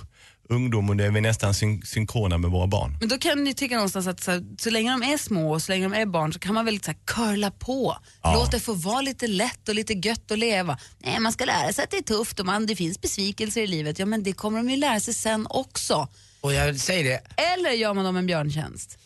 ungdom 0.51 0.89
och 0.89 0.95
det 0.97 1.05
är 1.05 1.11
vi 1.11 1.21
nästan 1.21 1.53
syn- 1.53 1.81
synkrona 1.85 2.37
med 2.37 2.51
våra 2.51 2.67
barn. 2.67 2.97
Men 2.99 3.09
då 3.09 3.17
kan 3.17 3.43
ni 3.43 3.53
tycka 3.53 3.75
någonstans 3.75 4.07
att 4.07 4.23
så, 4.23 4.31
här, 4.31 4.43
så 4.59 4.69
länge 4.69 4.91
de 4.91 5.03
är 5.03 5.17
små 5.17 5.51
och 5.53 5.61
så 5.61 5.71
länge 5.71 5.85
de 5.85 5.93
är 5.93 6.05
barn 6.05 6.33
så 6.33 6.39
kan 6.39 6.53
man 6.53 6.65
väl 6.65 6.79
så 6.83 6.91
här, 6.91 6.97
curla 7.05 7.51
på. 7.51 7.97
Ja. 8.23 8.33
Låt 8.33 8.51
det 8.51 8.59
få 8.59 8.73
vara 8.73 9.01
lite 9.01 9.27
lätt 9.27 9.69
och 9.69 9.75
lite 9.75 9.93
gött 9.93 10.31
att 10.31 10.39
leva. 10.39 10.77
Nej, 10.99 11.19
man 11.19 11.31
ska 11.31 11.45
lära 11.45 11.73
sig 11.73 11.83
att 11.83 11.91
det 11.91 11.97
är 11.97 12.01
tufft 12.01 12.39
och 12.39 12.45
man, 12.45 12.65
det 12.65 12.75
finns 12.75 13.01
besvikelser 13.01 13.61
i 13.61 13.67
livet. 13.67 13.99
Ja, 13.99 14.05
men 14.05 14.23
det 14.23 14.33
kommer 14.33 14.57
de 14.57 14.69
ju 14.69 14.77
lära 14.77 14.99
sig 14.99 15.13
sen 15.13 15.47
också. 15.49 16.07
Och 16.41 16.53
jag 16.53 16.79
säger 16.79 17.03
det, 17.03 17.41
Eller 17.43 17.69
gör 17.71 17.93
man 17.93 18.05
dem 18.05 18.17
en 18.17 18.25
björntjänst? 18.27 18.97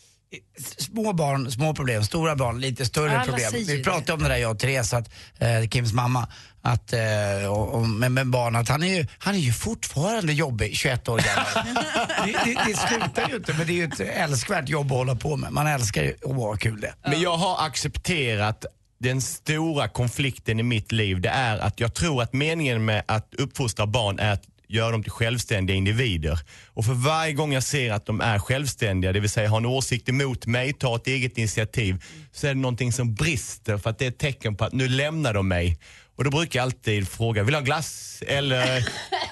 små 0.78 1.14
barn, 1.14 1.52
små 1.52 1.74
problem, 1.76 2.04
stora 2.04 2.36
barn, 2.36 2.62
lite 2.62 2.86
större 2.86 3.12
Alla 3.20 3.24
problem. 3.32 3.52
Vi 3.54 3.78
det. 3.78 3.84
pratade 3.84 4.14
om 4.14 4.20
det 4.24 4.30
där 4.30 4.38
jag 4.38 4.52
och 4.52 4.60
Therese, 4.60 4.94
att, 4.94 5.10
eh, 5.40 5.70
Kims 5.70 5.94
mamma, 5.94 6.28
att, 6.66 6.94
eh, 6.94 7.52
och, 7.52 7.74
och, 7.74 7.90
med, 7.90 8.12
med 8.12 8.28
barn, 8.28 8.56
att 8.56 8.70
han 8.70 8.84
är, 8.84 8.96
ju, 8.96 9.06
han 9.18 9.36
är 9.36 9.40
ju 9.40 9.54
fortfarande 9.54 10.34
jobbig, 10.34 10.76
21 10.76 11.10
år 11.10 11.18
gammal. 11.18 11.76
det, 12.26 12.32
det, 12.46 12.60
det 12.68 12.78
slutar 12.78 13.30
ju 13.30 13.36
inte, 13.36 13.54
men 13.54 13.68
det 13.68 13.74
är 13.74 13.76
ju 13.76 13.84
ett 13.84 14.00
älskvärt 14.00 14.70
jobb 14.70 14.92
att 14.92 14.98
hålla 14.98 15.16
på 15.16 15.38
med. 15.38 15.52
Man 15.52 15.68
älskar 15.68 16.04
ju, 16.04 16.16
åh 16.24 16.36
vad 16.36 16.60
kul 16.60 16.82
det. 16.82 16.94
Men 17.04 17.22
jag 17.22 17.38
har 17.38 17.66
accepterat 17.66 18.66
den 19.00 19.22
stora 19.22 19.88
konflikten 19.88 20.60
i 20.60 20.64
mitt 20.64 20.92
liv. 20.92 21.22
Det 21.22 21.30
är 21.30 21.58
att 21.58 21.80
jag 21.80 21.94
tror 21.94 22.22
att 22.22 22.34
meningen 22.34 22.86
med 22.86 23.04
att 23.06 23.34
uppfostra 23.38 23.88
barn 23.88 24.20
är 24.20 24.34
att 24.34 24.44
göra 24.68 24.92
dem 24.92 25.04
till 25.04 25.12
självständiga 25.12 25.78
individer. 25.78 26.40
Och 26.68 26.86
för 26.86 26.94
varje 26.94 27.34
gång 27.34 27.54
jag 27.54 27.64
ser 27.64 27.92
att 27.92 28.06
de 28.06 28.22
är 28.22 28.40
självständiga, 28.40 29.14
det 29.14 29.20
vill 29.20 29.30
säga 29.30 29.50
har 29.50 29.58
en 29.58 29.66
åsikt 29.66 30.10
emot 30.10 30.46
mig, 30.46 30.74
tar 30.74 30.96
ett 30.96 31.08
eget 31.08 31.38
initiativ, 31.38 32.04
så 32.32 32.48
är 32.48 32.54
det 32.54 32.60
någonting 32.62 32.94
som 32.94 33.16
brister 33.16 33.78
för 33.78 33.90
att 33.90 34.00
det 34.00 34.06
är 34.06 34.10
ett 34.10 34.18
tecken 34.18 34.56
på 34.56 34.66
att 34.66 34.74
nu 34.74 34.88
lämnar 34.88 35.34
de 35.34 35.48
mig. 35.48 35.78
Och 36.16 36.24
då 36.24 36.30
brukar 36.30 36.60
jag 36.60 36.64
alltid 36.64 37.08
fråga, 37.08 37.44
vill 37.44 37.52
du 37.54 37.58
ha 37.58 37.64
glass? 37.66 38.24
Eller 38.28 38.88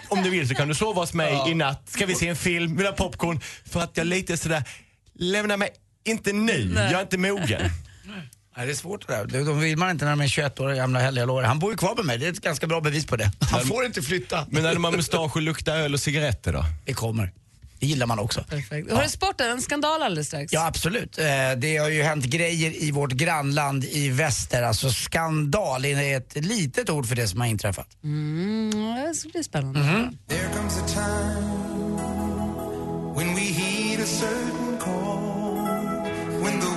om 0.09 0.23
du 0.23 0.29
vill 0.29 0.47
så 0.47 0.55
kan 0.55 0.67
du 0.67 0.75
sova 0.75 1.01
hos 1.01 1.13
mig 1.13 1.51
i 1.51 1.53
natt. 1.53 1.83
Ska 1.89 2.05
vi 2.05 2.15
se 2.15 2.27
en 2.27 2.35
film? 2.35 2.75
Vill 2.75 2.83
du 2.83 2.89
ha 2.89 2.95
popcorn? 2.97 3.39
För 3.65 3.79
att 3.81 3.97
jag 3.97 4.07
lite 4.07 4.37
sådär, 4.37 4.63
lämna 5.19 5.57
mig 5.57 5.69
inte 6.05 6.33
nu, 6.33 6.73
jag 6.77 6.91
är 6.93 7.01
inte 7.01 7.17
mogen. 7.17 7.61
Nej, 8.57 8.65
det 8.65 8.71
är 8.71 8.75
svårt 8.75 9.07
det 9.07 9.13
där. 9.13 9.45
De- 9.45 9.59
vill 9.59 9.77
man 9.77 9.89
inte 9.89 10.05
när 10.05 10.11
de 10.11 10.21
är 10.21 10.27
21 10.27 10.59
år 10.59 10.73
gamla 10.73 10.99
heller. 10.99 11.21
jag 11.21 11.27
lovar. 11.27 11.43
Han 11.43 11.59
bor 11.59 11.71
ju 11.71 11.77
kvar 11.77 11.95
med 11.95 12.05
mig, 12.05 12.17
det 12.17 12.25
är 12.25 12.31
ett 12.31 12.41
ganska 12.41 12.67
bra 12.67 12.81
bevis 12.81 13.05
på 13.05 13.15
det. 13.15 13.31
Han 13.39 13.65
får 13.65 13.85
inte 13.85 14.01
flytta. 14.01 14.47
Men 14.49 14.63
när 14.63 14.73
de 14.73 14.83
har 14.83 14.91
mustasch 14.91 15.35
och 15.35 15.41
luktar 15.41 15.75
öl 15.77 15.93
och 15.93 15.99
cigaretter 15.99 16.53
då? 16.53 16.65
Det 16.85 16.93
kommer. 16.93 17.31
Det 17.79 17.85
gillar 17.87 18.05
man 18.05 18.19
också. 18.19 18.43
Perfekt. 18.43 18.91
Har 18.91 19.03
du 19.03 19.09
sporten? 19.09 19.51
En 19.51 19.61
skandal 19.61 20.01
alldeles 20.03 20.27
strax. 20.27 20.53
Ja 20.53 20.65
absolut. 20.67 21.17
Eh, 21.17 21.25
Det 21.57 21.77
har 21.77 21.89
ju 21.89 22.03
hänt 22.03 22.25
grejer 22.25 22.83
i 22.83 22.91
vårt 22.91 23.11
grannland 23.11 23.83
i 23.83 24.09
väster. 24.09 24.63
Alltså 24.63 24.91
skandal 24.91 25.85
är 25.85 26.17
ett 26.17 26.35
litet 26.35 26.89
ord 26.89 27.07
för 27.07 27.15
det 27.15 27.27
som 27.27 27.39
har 27.41 27.47
inträffat. 27.47 27.87
Mm, 28.03 28.71
det 29.07 29.13
ska 29.15 29.29
bli 29.29 29.43
spännande. 29.43 30.09
The 30.29 30.35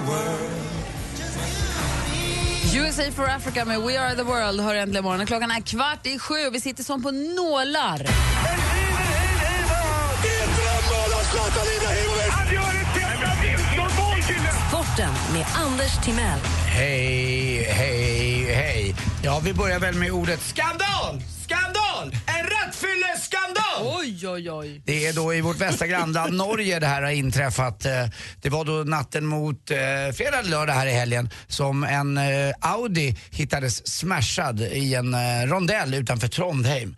world 0.06 0.56
USA 2.74 3.10
for 3.12 3.28
Africa 3.30 3.64
med 3.64 3.80
We 3.80 4.00
are 4.00 4.14
the 4.14 4.22
world 4.22 4.60
hör 4.60 4.74
äntligen 4.74 5.04
morgonen. 5.04 5.26
Klockan 5.26 5.50
är 5.50 5.60
kvart 5.60 6.06
i 6.06 6.18
sju 6.18 6.46
och 6.46 6.54
vi 6.54 6.60
sitter 6.60 6.84
som 6.84 7.02
på 7.02 7.10
nålar. 7.10 8.06
Sporten 14.68 15.12
med 15.32 15.44
Anders 15.54 16.04
Timell. 16.04 16.38
Hej, 16.66 17.64
hej, 17.70 18.44
hej. 18.54 18.94
Ja, 19.22 19.40
vi 19.44 19.52
börjar 19.54 19.80
väl 19.80 19.94
med 19.94 20.10
ordet 20.10 20.40
skandal! 20.40 21.22
Skandal! 21.44 22.20
En 22.26 22.46
rattfylleskandal! 22.46 23.98
Oj, 24.00 24.28
oj, 24.28 24.50
oj. 24.50 24.82
Det 24.84 25.06
är 25.06 25.12
då 25.12 25.34
i 25.34 25.40
vårt 25.40 25.60
västra 25.60 25.86
grannland 25.86 26.32
Norge 26.36 26.80
det 26.80 26.86
här 26.86 27.02
har 27.02 27.10
inträffat. 27.10 27.84
Eh, 27.86 27.92
Det 28.42 28.48
var 28.50 28.64
då 28.64 28.72
natten 28.72 29.26
mot 29.26 29.70
eh, 29.70 29.76
fredag 30.14 30.38
eller 30.38 30.50
lördag 30.50 30.74
här 30.74 30.86
i 30.86 30.92
helgen 30.92 31.30
som 31.48 31.84
en 31.84 32.16
eh, 32.18 32.54
Audi 32.60 33.16
hittades 33.30 33.86
smashad 33.98 34.60
i 34.60 34.94
en 34.94 35.16
rondell 35.48 35.94
utanför 35.94 36.28
Trondheim. 36.28 36.96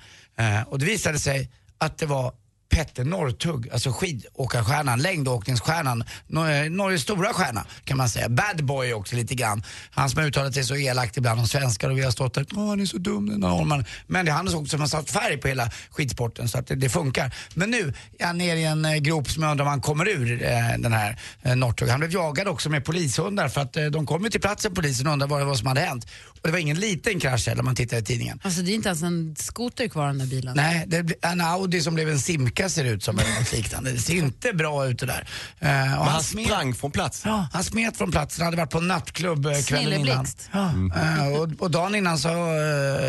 Och 0.66 0.78
det 0.78 0.84
visade 0.86 1.18
sig 1.18 1.50
att 1.78 1.98
det 1.98 2.06
var 2.06 2.32
Petter 2.70 3.04
Northug, 3.04 3.70
alltså 3.72 3.92
skidåkarstjärnan, 3.92 5.02
längdåkningsstjärnan, 5.02 6.04
Nor- 6.28 6.64
eh, 6.64 6.70
Norges 6.70 7.02
stora 7.02 7.32
stjärna 7.32 7.64
kan 7.84 7.96
man 7.96 8.08
säga. 8.08 8.28
Bad 8.28 8.64
boy 8.64 8.92
också 8.92 9.16
lite 9.16 9.34
grann. 9.34 9.62
Han 9.90 10.10
som 10.10 10.20
har 10.20 10.26
uttalat 10.28 10.54
sig 10.54 10.64
så 10.64 10.76
elakt 10.76 11.16
ibland 11.16 11.40
om 11.40 11.46
svenskar 11.46 11.90
och 11.90 11.98
vi 11.98 12.02
har 12.02 12.10
stått 12.10 12.34
där, 12.34 12.46
åh 12.54 12.68
han 12.68 12.80
är 12.80 12.86
så 12.86 12.98
dum 12.98 13.26
den 13.30 13.40
där 13.40 13.48
norrmannen. 13.48 13.84
Men 14.06 14.26
det 14.26 14.30
är 14.32 14.34
han 14.34 14.46
också 14.48 14.66
som 14.66 14.80
har 14.80 14.86
satt 14.88 15.10
färg 15.10 15.36
på 15.36 15.48
hela 15.48 15.70
skidsporten 15.90 16.48
så 16.48 16.58
att 16.58 16.66
det, 16.66 16.74
det 16.74 16.88
funkar. 16.88 17.34
Men 17.54 17.70
nu 17.70 17.94
är 18.18 18.26
han 18.26 18.38
nere 18.38 18.58
i 18.58 18.64
en 18.64 18.84
eh, 18.84 18.96
grop 18.96 19.30
som 19.30 19.42
jag 19.42 19.50
undrar 19.50 19.64
om 19.64 19.70
han 19.70 19.80
kommer 19.80 20.08
ur 20.08 20.42
eh, 20.42 20.48
den 20.78 20.92
här 20.92 21.18
eh, 21.42 21.56
Northug. 21.56 21.88
Han 21.88 22.00
blev 22.00 22.12
jagad 22.12 22.48
också 22.48 22.70
med 22.70 22.84
polishundar 22.84 23.48
för 23.48 23.60
att 23.60 23.76
eh, 23.76 23.84
de 23.86 24.06
kom 24.06 24.24
ju 24.24 24.30
till 24.30 24.40
platsen 24.40 24.74
polisen 24.74 25.06
och 25.06 25.12
undrade 25.12 25.30
vad 25.30 25.40
det 25.40 25.44
var 25.44 25.54
som 25.54 25.66
hade 25.66 25.80
hänt. 25.80 26.06
Och 26.48 26.52
det 26.52 26.56
var 26.56 26.62
ingen 26.62 26.80
liten 26.80 27.20
krasch 27.20 27.46
heller 27.48 27.60
om 27.60 27.64
man 27.64 27.74
tittar 27.74 27.96
i 27.96 28.02
tidningen. 28.02 28.40
Alltså 28.42 28.62
det 28.62 28.70
är 28.70 28.74
inte 28.74 28.88
ens 28.88 29.02
en 29.02 29.36
skoter 29.38 29.88
kvar 29.88 30.06
den 30.06 30.18
där 30.18 30.26
bilen. 30.26 30.56
Nej, 30.56 30.84
det 30.86 31.02
blir 31.02 31.16
en 31.22 31.40
Audi 31.40 31.80
som 31.80 31.94
blev 31.94 32.08
en 32.08 32.18
Simca 32.20 32.68
ser 32.68 32.84
det 32.84 32.90
ut 32.90 33.02
som 33.04 33.18
eller 33.18 33.40
något 33.40 33.52
liknande. 33.52 33.92
Det 33.92 33.98
ser 33.98 34.14
inte 34.14 34.52
bra 34.52 34.86
ut 34.86 34.98
det 34.98 35.06
där. 35.06 35.20
Och 35.20 35.66
Men 35.66 35.88
han 35.98 36.22
smet- 36.22 36.46
sprang 36.46 36.74
från 36.74 36.90
platsen? 36.90 37.30
Ja, 37.32 37.48
han 37.52 37.64
smet 37.64 37.96
från 37.96 38.10
platsen, 38.10 38.44
hade 38.44 38.56
varit 38.56 38.70
på 38.70 38.80
nattklubb 38.80 39.46
eh, 39.46 39.52
kvällen 39.66 40.00
innan. 40.00 40.26
Ja. 40.52 40.72
Eh, 40.96 41.26
och, 41.40 41.48
och 41.58 41.70
dagen 41.70 41.94
innan 41.94 42.18
så, 42.18 42.28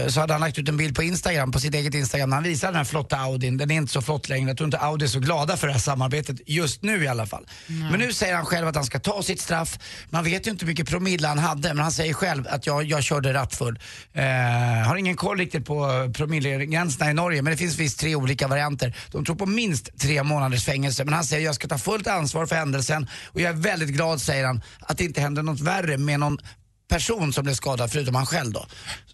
så 0.09 0.19
hade 0.19 0.33
han 0.33 0.41
lagt 0.41 0.57
ut 0.57 0.69
en 0.69 0.77
bild 0.77 0.95
på 0.95 1.03
Instagram, 1.03 1.51
på 1.51 1.59
sitt 1.59 1.73
eget 1.75 1.93
Instagram. 1.95 2.31
Han 2.31 2.43
visade 2.43 2.71
den 2.71 2.77
här 2.77 2.83
flotta 2.83 3.17
Audin. 3.17 3.57
Den 3.57 3.71
är 3.71 3.75
inte 3.75 3.93
så 3.93 4.01
flott 4.01 4.29
längre. 4.29 4.47
Jag 4.49 4.57
tror 4.57 4.67
inte 4.67 4.79
Audi 4.79 5.05
är 5.05 5.09
så 5.09 5.19
glada 5.19 5.57
för 5.57 5.67
det 5.67 5.73
här 5.73 5.79
samarbetet 5.79 6.35
just 6.45 6.83
nu 6.83 7.03
i 7.03 7.07
alla 7.07 7.25
fall. 7.25 7.47
Men 7.67 7.99
nu 7.99 8.13
säger 8.13 8.35
han 8.35 8.45
själv 8.45 8.67
att 8.67 8.75
han 8.75 8.85
ska 8.85 8.99
ta 8.99 9.23
sitt 9.23 9.41
straff. 9.41 9.79
Man 10.09 10.23
vet 10.23 10.47
ju 10.47 10.51
inte 10.51 10.65
hur 10.65 10.71
mycket 10.71 10.89
promille 10.89 11.27
han 11.27 11.39
hade, 11.39 11.73
men 11.73 11.83
han 11.83 11.91
säger 11.91 12.13
själv 12.13 12.47
att 12.49 12.65
jag, 12.67 12.83
jag 12.85 13.03
körde 13.03 13.28
eller 13.29 13.39
rattfull. 13.39 13.79
Eh, 14.13 14.87
har 14.87 14.95
ingen 14.95 15.15
koll 15.15 15.37
riktigt 15.37 15.65
på 15.65 16.11
promillegränserna 16.13 17.11
i 17.11 17.13
Norge 17.13 17.41
men 17.41 17.51
det 17.51 17.57
finns 17.57 17.77
visst 17.77 17.99
tre 17.99 18.15
olika 18.15 18.47
varianter. 18.47 18.95
De 19.11 19.25
tror 19.25 19.35
på 19.35 19.45
minst 19.45 19.99
tre 19.99 20.23
månaders 20.23 20.65
fängelse 20.65 21.05
men 21.05 21.13
han 21.13 21.23
säger 21.23 21.45
jag 21.45 21.55
ska 21.55 21.67
ta 21.67 21.77
fullt 21.77 22.07
ansvar 22.07 22.45
för 22.45 22.55
händelsen 22.55 23.07
och 23.25 23.41
jag 23.41 23.49
är 23.49 23.57
väldigt 23.57 23.89
glad 23.89 24.21
säger 24.21 24.45
han 24.45 24.61
att 24.79 24.97
det 24.97 25.03
inte 25.03 25.21
hände 25.21 25.41
något 25.41 25.59
värre 25.59 25.97
med 25.97 26.19
någon 26.19 26.37
person 26.89 27.33
som 27.33 27.43
blev 27.43 27.53
skadad 27.53 27.91
förutom 27.91 28.15
han 28.15 28.25
själv 28.25 28.51
då. 28.51 28.65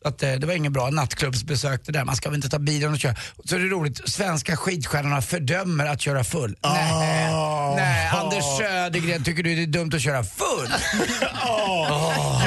Så 0.02 0.08
att, 0.08 0.24
eh, 0.24 0.34
det 0.34 0.48
var 0.48 0.54
ingen 0.54 0.74
bra 0.74 0.90
nattklubbsbesök 0.90 1.82
det 1.86 1.92
där. 1.92 2.04
Man 2.06 2.16
ska 2.16 2.30
väl 2.30 2.36
inte 2.36 2.50
ta 2.50 2.60
bilen 2.60 2.92
och 2.94 3.00
köra. 3.00 3.16
Så 3.46 3.56
är 3.56 3.60
det 3.60 3.66
roligt, 3.68 4.10
svenska 4.10 4.58
skidstjärnorna 4.58 5.22
fördömer 5.22 5.86
att 5.86 6.02
köra 6.02 6.24
full. 6.24 6.58
Nej, 6.64 7.34
nej, 7.76 8.08
Anders 8.08 8.44
Södergren 8.58 9.24
tycker 9.24 9.44
du 9.44 9.56
det 9.56 9.62
är 9.64 9.68
dumt 9.68 9.92
att 9.94 10.02
köra 10.02 10.24
full? 10.24 10.70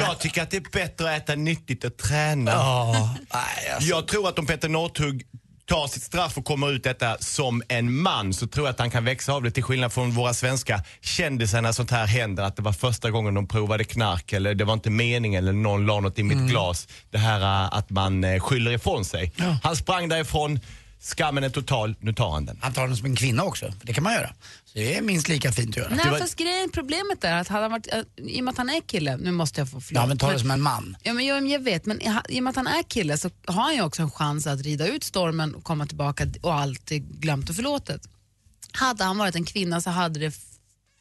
Jag 0.07 0.19
tycker 0.19 0.43
att 0.43 0.51
det 0.51 0.57
är 0.57 0.71
bättre 0.71 1.15
att 1.15 1.23
äta 1.23 1.35
nyttigt 1.35 1.83
och 1.83 1.97
träna. 1.97 2.51
alltså. 2.51 3.89
Jag 3.89 4.07
tror 4.07 4.29
att 4.29 4.39
om 4.39 4.45
Petter 4.45 4.69
Northug 4.69 5.25
tar 5.69 5.87
sitt 5.87 6.03
straff 6.03 6.37
och 6.37 6.45
kommer 6.45 6.71
ut 6.71 6.83
detta 6.83 7.17
som 7.19 7.63
en 7.67 8.01
man 8.01 8.33
så 8.33 8.47
tror 8.47 8.67
jag 8.67 8.73
att 8.73 8.79
han 8.79 8.91
kan 8.91 9.05
växa 9.05 9.33
av 9.33 9.43
det 9.43 9.51
till 9.51 9.63
skillnad 9.63 9.93
från 9.93 10.11
våra 10.11 10.33
svenska 10.33 10.83
kändisar 11.01 11.61
när 11.61 11.71
sånt 11.71 11.91
här 11.91 12.05
händer. 12.05 12.43
Att 12.43 12.55
det 12.55 12.61
var 12.61 12.73
första 12.73 13.11
gången 13.11 13.33
de 13.33 13.47
provade 13.47 13.83
knark 13.83 14.33
eller 14.33 14.55
det 14.55 14.65
var 14.65 14.73
inte 14.73 14.89
meningen 14.89 15.43
eller 15.43 15.53
någon 15.53 15.85
la 15.85 15.99
något 15.99 16.19
i 16.19 16.23
mitt 16.23 16.49
glas. 16.49 16.87
Det 17.11 17.17
här 17.17 17.41
äh, 17.41 17.77
att 17.77 17.89
man 17.89 18.23
äh, 18.23 18.39
skyller 18.39 18.71
ifrån 18.71 19.05
sig. 19.05 19.31
Han 19.63 19.75
sprang 19.75 20.09
därifrån, 20.09 20.59
skammen 21.01 21.43
är 21.43 21.49
total, 21.49 21.95
nu 21.99 22.13
tar 22.13 22.31
han 22.31 22.45
den. 22.45 22.59
Han 22.61 22.73
tar 22.73 22.87
den 22.87 22.97
som 22.97 23.05
en 23.05 23.15
kvinna 23.15 23.43
också, 23.43 23.71
för 23.79 23.87
det 23.87 23.93
kan 23.93 24.03
man 24.03 24.13
göra. 24.13 24.33
Så 24.65 24.71
det 24.73 24.95
är 24.95 25.01
minst 25.01 25.27
lika 25.27 25.51
fint 25.51 25.69
att 25.69 25.77
göra. 25.77 25.95
Nej, 25.95 26.19
fast 26.19 26.35
grejen, 26.35 26.69
problemet 26.71 27.23
är 27.23 27.33
att 27.33 27.47
hade 27.47 27.61
han 27.63 27.71
varit, 27.71 27.87
äh, 27.93 27.99
i 28.17 28.39
och 28.39 28.43
med 28.43 28.51
att 28.51 28.57
han 28.57 28.69
är 28.69 28.81
kille, 28.81 29.17
nu 29.17 29.31
måste 29.31 29.61
jag 29.61 29.69
få 29.69 29.81
förlåt. 29.81 30.01
Ja 30.01 30.07
men 30.07 30.17
ta 30.17 30.31
det 30.31 30.39
som 30.39 30.51
en 30.51 30.61
man. 30.61 30.97
Ja, 31.03 31.13
men 31.13 31.25
jag, 31.25 31.47
jag 31.47 31.59
vet, 31.59 31.85
men 31.85 32.01
i- 32.01 32.19
i 32.29 32.39
och 32.39 32.43
med 32.43 32.49
att 32.51 32.55
han 32.55 32.67
är 32.67 32.83
kille 32.83 33.17
så 33.17 33.29
har 33.45 33.63
han 33.63 33.75
ju 33.75 33.81
också 33.81 34.01
en 34.01 34.11
chans 34.11 34.47
att 34.47 34.61
rida 34.61 34.87
ut 34.87 35.03
stormen 35.03 35.55
och 35.55 35.63
komma 35.63 35.85
tillbaka 35.87 36.27
och 36.41 36.53
allt 36.53 36.91
är 36.91 36.97
glömt 36.97 37.49
och 37.49 37.55
förlåtet. 37.55 38.01
Hade 38.71 39.03
han 39.03 39.17
varit 39.17 39.35
en 39.35 39.45
kvinna 39.45 39.81
så 39.81 39.89
hade 39.89 40.19
det 40.19 40.33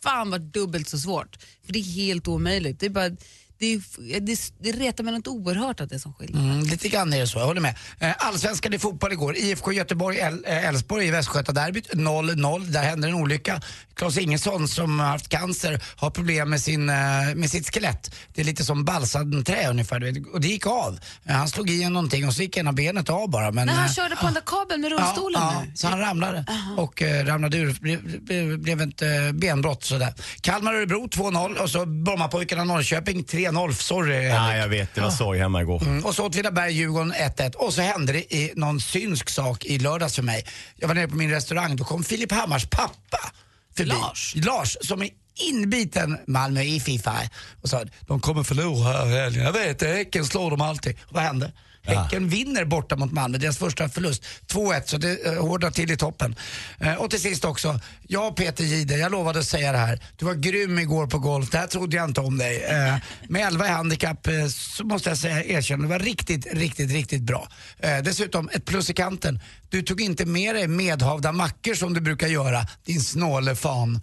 fan 0.02 0.30
varit 0.30 0.52
dubbelt 0.54 0.88
så 0.88 0.98
svårt. 0.98 1.36
För 1.66 1.72
det 1.72 1.78
är 1.78 1.82
helt 1.82 2.28
omöjligt. 2.28 2.80
Det, 2.80 2.86
är 2.86 2.90
bara, 2.90 3.10
det, 3.58 3.80
det, 4.20 4.52
det 4.58 4.72
retar 4.72 5.04
mig 5.04 5.14
något 5.14 5.26
oerhört 5.26 5.80
att 5.80 5.88
det 5.88 5.94
är 5.94 5.98
som 5.98 6.14
skillnad. 6.14 6.42
Mm, 6.42 6.60
lite 6.64 6.88
grann 6.88 7.12
är 7.12 7.20
det 7.20 7.26
så, 7.26 7.38
jag 7.38 7.46
håller 7.46 7.60
med. 7.60 7.74
Eh, 7.98 8.12
Allsvenskan 8.18 8.74
i 8.74 8.78
fotboll 8.78 9.12
igår. 9.12 9.36
IFK 9.36 9.72
Göteborg, 9.72 10.18
eh, 10.18 10.68
Elfsborg 10.68 11.06
i 11.06 11.10
Västgötaderbyt 11.10 11.94
0-0. 11.94 12.72
Där 12.72 12.82
hände 12.82 13.08
en 13.08 13.14
olycka. 13.14 13.60
Claes 13.94 14.18
Ingesson 14.18 14.68
som 14.68 15.00
har 15.00 15.06
haft 15.06 15.28
cancer 15.28 15.80
har 15.96 16.10
problem 16.10 16.50
med, 16.50 16.60
sin, 16.60 16.88
eh, 16.88 16.96
med 17.34 17.50
sitt 17.50 17.74
skelett. 17.74 18.14
Det 18.34 18.40
är 18.40 18.44
lite 18.44 18.64
som 18.64 18.84
balsamträ 18.84 19.70
ungefär. 19.70 20.24
Och 20.32 20.40
det 20.40 20.48
gick 20.48 20.66
av. 20.66 20.98
Han 21.26 21.48
slog 21.48 21.70
i 21.70 21.88
någonting 21.88 22.26
och 22.26 22.34
så 22.34 22.42
gick 22.42 22.56
ena 22.56 22.72
benet 22.72 23.10
av 23.10 23.30
bara. 23.30 23.50
Men, 23.50 23.66
Nej, 23.66 23.76
han 23.76 23.88
körde 23.88 24.16
på 24.16 24.24
den 24.24 24.34
där 24.34 24.42
kabeln 24.46 24.80
med 24.80 24.90
rullstolen 24.90 25.42
ja, 25.42 25.64
ja, 25.66 25.72
så 25.74 25.86
han 25.88 26.00
ramlade 26.00 26.44
och 26.76 27.02
eh, 27.02 27.26
ramlade 27.26 27.56
ur. 27.56 27.76
Blev, 27.80 28.58
blev, 28.58 28.80
ett 28.80 29.02
benbrott 29.34 29.84
sådär. 29.84 30.14
Kalmar-Örebro 30.40 31.08
2-0 31.08 31.56
och 31.56 31.70
så 31.70 31.86
Brommapojkarna 31.86 32.64
Norrköping 32.64 33.24
3-0. 33.52 33.72
Sorry 33.72 34.24
Ja, 34.26 34.56
jag 34.56 34.68
vet, 34.68 34.94
det 34.94 35.00
var 35.00 35.10
sorg 35.10 35.38
hemma 35.38 35.62
igår. 35.62 35.82
Mm, 35.82 36.04
och 36.04 36.14
så 36.14 36.28
Åtvidaberg-Djurgården 36.28 37.12
1-1. 37.14 37.54
Och 37.54 37.74
så 37.74 37.82
hände 37.82 38.12
det 38.12 38.34
i 38.34 38.52
någon 38.56 38.80
synsk 38.80 39.30
sak 39.30 39.64
i 39.64 39.78
lördags 39.78 40.14
för 40.14 40.22
mig. 40.22 40.46
Jag 40.76 40.88
var 40.88 40.94
nere 40.94 41.08
på 41.08 41.16
min 41.16 41.30
restaurang, 41.30 41.76
då 41.76 41.84
kom 41.84 42.04
Filip 42.04 42.32
Hammars 42.32 42.66
pappa 42.66 43.32
förbi. 43.76 43.90
Lars? 43.90 44.34
Lars, 44.36 44.76
som 44.80 45.02
är 45.02 45.08
inbiten 45.50 46.18
Malmö 46.26 46.62
i 46.62 46.80
Fifa 46.80 47.16
och 47.62 47.68
sa 47.68 47.84
de 48.00 48.20
kommer 48.20 48.42
förlora 48.42 48.92
här 48.92 49.06
helgen. 49.06 49.44
Jag 49.44 49.52
vet 49.52 49.78
det, 49.78 49.86
Häcken 49.86 50.24
slår 50.24 50.50
dem 50.50 50.60
alltid. 50.60 50.96
Och 51.06 51.14
vad 51.14 51.22
hände? 51.22 51.52
Häcken 51.88 52.28
vinner 52.28 52.64
borta 52.64 52.96
mot 52.96 53.12
Malmö, 53.12 53.38
deras 53.38 53.58
första 53.58 53.88
förlust. 53.88 54.24
2-1, 54.52 54.82
så 54.86 54.98
det 54.98 55.26
eh, 55.26 55.46
hårdar 55.46 55.70
till 55.70 55.90
i 55.90 55.96
toppen. 55.96 56.36
Eh, 56.80 56.94
och 56.94 57.10
till 57.10 57.20
sist 57.20 57.44
också, 57.44 57.80
jag 58.02 58.36
Peter 58.36 58.64
Jihde, 58.64 58.96
jag 58.96 59.12
lovade 59.12 59.38
att 59.38 59.44
säga 59.44 59.72
det 59.72 59.78
här. 59.78 60.00
Du 60.16 60.26
var 60.26 60.34
grym 60.34 60.78
igår 60.78 61.06
på 61.06 61.18
golf, 61.18 61.50
det 61.50 61.58
här 61.58 61.66
trodde 61.66 61.96
jag 61.96 62.04
inte 62.04 62.20
om 62.20 62.38
dig. 62.38 62.64
Eh, 62.64 62.96
med 63.28 63.46
11 63.46 63.66
i 63.66 63.70
handikapp 63.70 64.26
eh, 64.26 64.46
så 64.46 64.84
måste 64.84 65.08
jag 65.08 65.18
säga, 65.18 65.44
erkänna, 65.44 65.82
du 65.82 65.88
var 65.88 65.98
riktigt, 65.98 66.46
riktigt, 66.54 66.90
riktigt 66.90 67.22
bra. 67.22 67.48
Eh, 67.78 67.98
dessutom, 67.98 68.48
ett 68.52 68.64
plus 68.64 68.90
i 68.90 68.94
kanten. 68.94 69.40
Du 69.68 69.82
tog 69.82 70.00
inte 70.00 70.26
med 70.26 70.54
dig 70.54 70.68
medhavda 70.68 71.32
mackor 71.32 71.74
som 71.74 71.94
du 71.94 72.00
brukar 72.00 72.28
göra, 72.28 72.66
din 72.84 73.00
snåle 73.00 73.54
fan. 73.54 74.00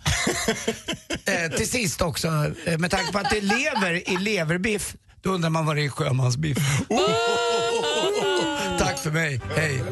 till 1.57 1.69
sist 1.69 2.01
också, 2.01 2.27
med 2.77 2.91
tanke 2.91 3.11
på 3.11 3.19
att 3.19 3.29
det 3.29 3.41
lever 3.41 4.09
i 4.09 4.17
leverbiff, 4.17 4.95
då 5.25 5.31
undrar 5.31 5.49
man 5.49 5.65
vad 5.65 5.75
det 5.75 5.85
är 5.85 5.89
sjömansbiff. 5.89 6.57
Tack 8.79 8.99
för 8.99 9.11
mig, 9.11 9.41
hej. 9.55 9.83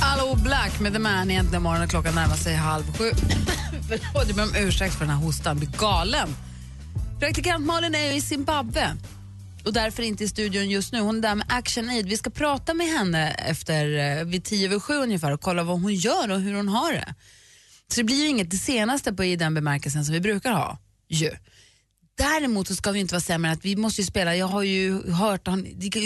Allo 0.00 0.34
Black 0.34 0.80
med 0.80 0.92
The 0.92 0.98
Man 0.98 1.30
egentligen 1.30 1.62
imorgon 1.62 1.82
och 1.82 1.90
klockan 1.90 2.14
närmar 2.14 2.36
sig 2.36 2.54
halv 2.54 2.84
sju. 2.98 3.10
Förlåt, 3.88 4.26
jag 4.26 4.36
ber 4.36 4.42
om 4.42 4.54
ursäkt 4.56 4.94
för 4.94 5.04
den 5.04 5.14
här 5.14 5.24
hostan, 5.24 5.58
blir 5.58 5.68
galen. 5.78 6.28
Praktikant 7.20 7.66
Malin 7.66 7.94
är 7.94 8.10
ju 8.10 8.16
i 8.16 8.20
Zimbabwe 8.20 8.96
och 9.64 9.72
därför 9.72 10.02
inte 10.02 10.24
i 10.24 10.28
studion 10.28 10.70
just 10.70 10.92
nu. 10.92 11.00
Hon 11.00 11.16
är 11.16 11.22
där 11.22 11.34
med 11.34 11.46
Action 11.48 11.88
Aid. 11.88 12.06
Vi 12.08 12.16
ska 12.16 12.30
prata 12.30 12.74
med 12.74 12.86
henne 12.86 13.30
efter 13.30 14.18
eh, 14.18 14.24
vid 14.24 14.44
tio 14.44 14.68
över 14.68 14.80
sju 14.80 14.94
ungefär 14.94 15.32
och 15.32 15.40
kolla 15.40 15.62
vad 15.62 15.82
hon 15.82 15.94
gör 15.94 16.30
och 16.30 16.40
hur 16.40 16.54
hon 16.54 16.68
har 16.68 16.92
det. 16.92 17.14
Så 17.92 18.00
det 18.00 18.04
blir 18.04 18.22
ju 18.22 18.28
inget 18.28 18.50
det 18.50 18.56
senaste 18.56 19.12
på, 19.12 19.24
i 19.24 19.36
den 19.36 19.54
bemärkelsen 19.54 20.04
som 20.04 20.12
vi 20.12 20.20
brukar 20.20 20.52
ha. 20.52 20.78
Ju. 21.08 21.30
Däremot 22.18 22.68
så 22.68 22.74
ska 22.74 22.92
vi 22.92 23.00
inte 23.00 23.14
vara 23.14 23.20
sämre 23.20 23.50
att 23.50 23.64
vi 23.64 23.76
måste 23.76 24.00
ju 24.00 24.06
spela, 24.06 24.36
jag 24.36 24.46
har 24.46 24.62
ju 24.62 25.10
hört, 25.12 25.48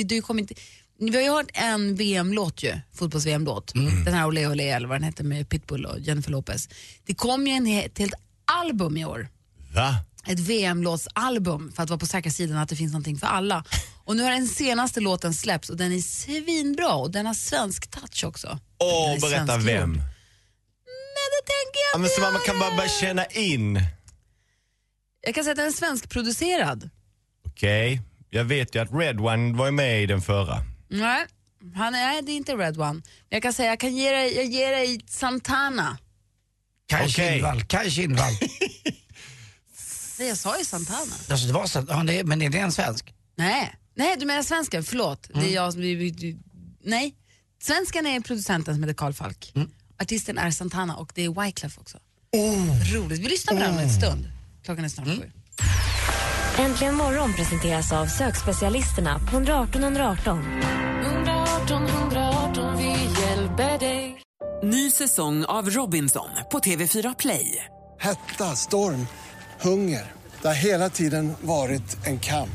det 0.04 0.20
kommer 0.20 0.40
inte, 0.40 0.54
vi 0.98 1.16
har 1.16 1.22
ju 1.22 1.30
hört 1.30 1.50
en 1.54 1.94
VM-låt 1.94 2.62
ju, 2.62 2.72
fotbolls-VM-låt. 2.94 3.72
Den 4.04 4.14
här 4.14 4.26
Ole 4.26 4.46
Ole 4.46 4.62
eller 4.62 4.88
vad 4.88 4.96
den 4.96 5.04
hette 5.04 5.24
med 5.24 5.48
Pitbull 5.48 5.84
och 5.84 6.00
Jennifer 6.00 6.30
Lopez. 6.30 6.68
Det 7.04 7.14
kom 7.14 7.46
ju 7.46 7.52
en 7.52 7.66
ett 7.66 7.98
helt 7.98 8.14
album 8.44 8.96
i 8.96 9.04
år. 9.04 9.28
Va? 9.74 9.94
Ett 10.26 10.38
VM-låtsalbum 10.38 11.72
för 11.72 11.82
att 11.82 11.90
vara 11.90 11.98
på 11.98 12.06
säkra 12.06 12.32
sidan 12.32 12.56
att 12.56 12.68
det 12.68 12.76
finns 12.76 12.92
någonting 12.92 13.18
för 13.18 13.26
alla. 13.26 13.64
Och 14.04 14.16
nu 14.16 14.22
har 14.22 14.30
den 14.30 14.48
senaste 14.48 15.00
låten 15.00 15.34
släppts 15.34 15.70
och 15.70 15.76
den 15.76 15.92
är 15.92 16.00
svinbra 16.00 16.94
och 16.94 17.10
den 17.10 17.26
har 17.26 17.34
svensk 17.34 17.90
touch 17.90 18.24
också. 18.24 18.58
Åh, 18.78 19.20
berätta 19.20 19.56
vem. 19.56 19.92
Nej, 19.92 20.02
det 21.38 21.44
tänker 21.54 21.78
jag 21.86 21.94
Ja, 21.94 21.98
men 21.98 22.10
så 22.10 22.20
man 22.20 22.40
kan 22.46 22.58
bara 22.58 22.76
börja 22.76 22.88
känna 22.88 23.26
in. 23.26 23.80
Jag 25.20 25.34
kan 25.34 25.44
säga 25.44 25.52
att 25.52 25.56
den 25.56 25.66
är 25.66 25.70
svenskproducerad. 25.72 26.90
Okej, 27.46 28.02
jag 28.30 28.44
vet 28.44 28.74
ju 28.74 28.82
att 28.82 28.92
Red 28.92 29.20
One 29.20 29.58
var 29.58 29.70
med 29.70 30.02
i 30.02 30.06
den 30.06 30.22
förra. 30.22 30.56
Nej, 30.88 31.26
han 31.74 31.94
är, 31.94 32.06
nej, 32.06 32.22
det 32.22 32.32
är 32.32 32.36
inte 32.36 32.56
Red 32.56 32.80
One. 32.80 32.92
Men 32.92 33.02
jag 33.28 33.42
kan 33.42 33.52
säga, 33.52 33.68
jag 33.68 33.80
kan 33.80 33.96
ge 33.96 34.10
dig, 34.10 34.36
jag 34.36 34.46
ger 34.46 34.70
dig 34.70 35.00
Santana. 35.08 35.98
Kaj. 36.86 37.08
Kindvall, 37.08 37.62
Kaj 37.64 37.90
Kindvall. 37.90 38.32
Nej, 40.18 40.28
jag 40.28 40.38
sa 40.38 40.58
ju 40.58 40.64
Santana. 40.64 41.12
alltså, 41.30 41.46
det 41.46 41.52
var 41.52 41.66
så, 41.66 41.84
ja, 41.88 42.02
det, 42.02 42.24
men 42.24 42.42
är 42.42 42.50
det 42.50 42.58
en 42.58 42.72
svensk? 42.72 43.14
Nej, 43.36 43.74
nej 43.94 44.16
du 44.18 44.26
menar 44.26 44.42
svensken, 44.42 44.84
förlåt. 44.84 45.30
Det 45.34 45.50
är 45.50 45.54
jag 45.54 45.72
som, 45.72 45.82
nej, 46.84 47.14
svensken 47.62 48.06
är 48.06 48.20
producenten 48.20 48.74
som 48.74 48.82
heter 48.82 48.94
Karl 48.94 49.12
Falk. 49.12 49.52
Artisten 50.02 50.38
är 50.38 50.50
Santana 50.50 50.96
och 50.96 51.12
det 51.14 51.24
är 51.24 51.42
Wyclef 51.42 51.78
också. 51.78 51.98
Roligt, 52.94 53.20
vi 53.20 53.28
lyssnar 53.28 53.54
på 53.54 53.60
den 53.60 53.72
om 53.74 53.78
en 53.78 53.90
stund. 53.90 54.30
Klockan 54.64 54.84
är 54.84 54.88
snart 54.88 55.06
sju. 55.06 55.30
Äntligen 56.58 56.94
morgon 56.94 57.34
presenteras 57.34 57.92
av 57.92 58.06
sökspecialisterna 58.06 59.18
på 59.18 59.36
118 59.36 59.82
118. 59.82 60.38
118 61.04 61.86
118, 61.86 62.78
vi 62.78 62.90
hjälper 63.22 63.78
dig. 63.78 64.22
Ny 64.62 64.90
säsong 64.90 65.44
av 65.44 65.70
Robinson 65.70 66.28
på 66.50 66.58
TV4 66.58 67.14
Play. 67.18 67.64
Hetta, 68.00 68.44
storm, 68.44 69.06
hunger. 69.60 70.12
Det 70.42 70.48
har 70.48 70.54
hela 70.54 70.90
tiden 70.90 71.34
varit 71.40 72.06
en 72.06 72.20
kamp. 72.20 72.50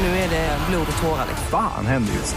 Nu 0.00 0.06
är 0.06 0.30
det 0.30 0.58
blod 0.70 0.86
och 0.92 1.02
tårar. 1.02 1.26
Fan 1.50 1.86
händer 1.86 2.12
just 2.12 2.36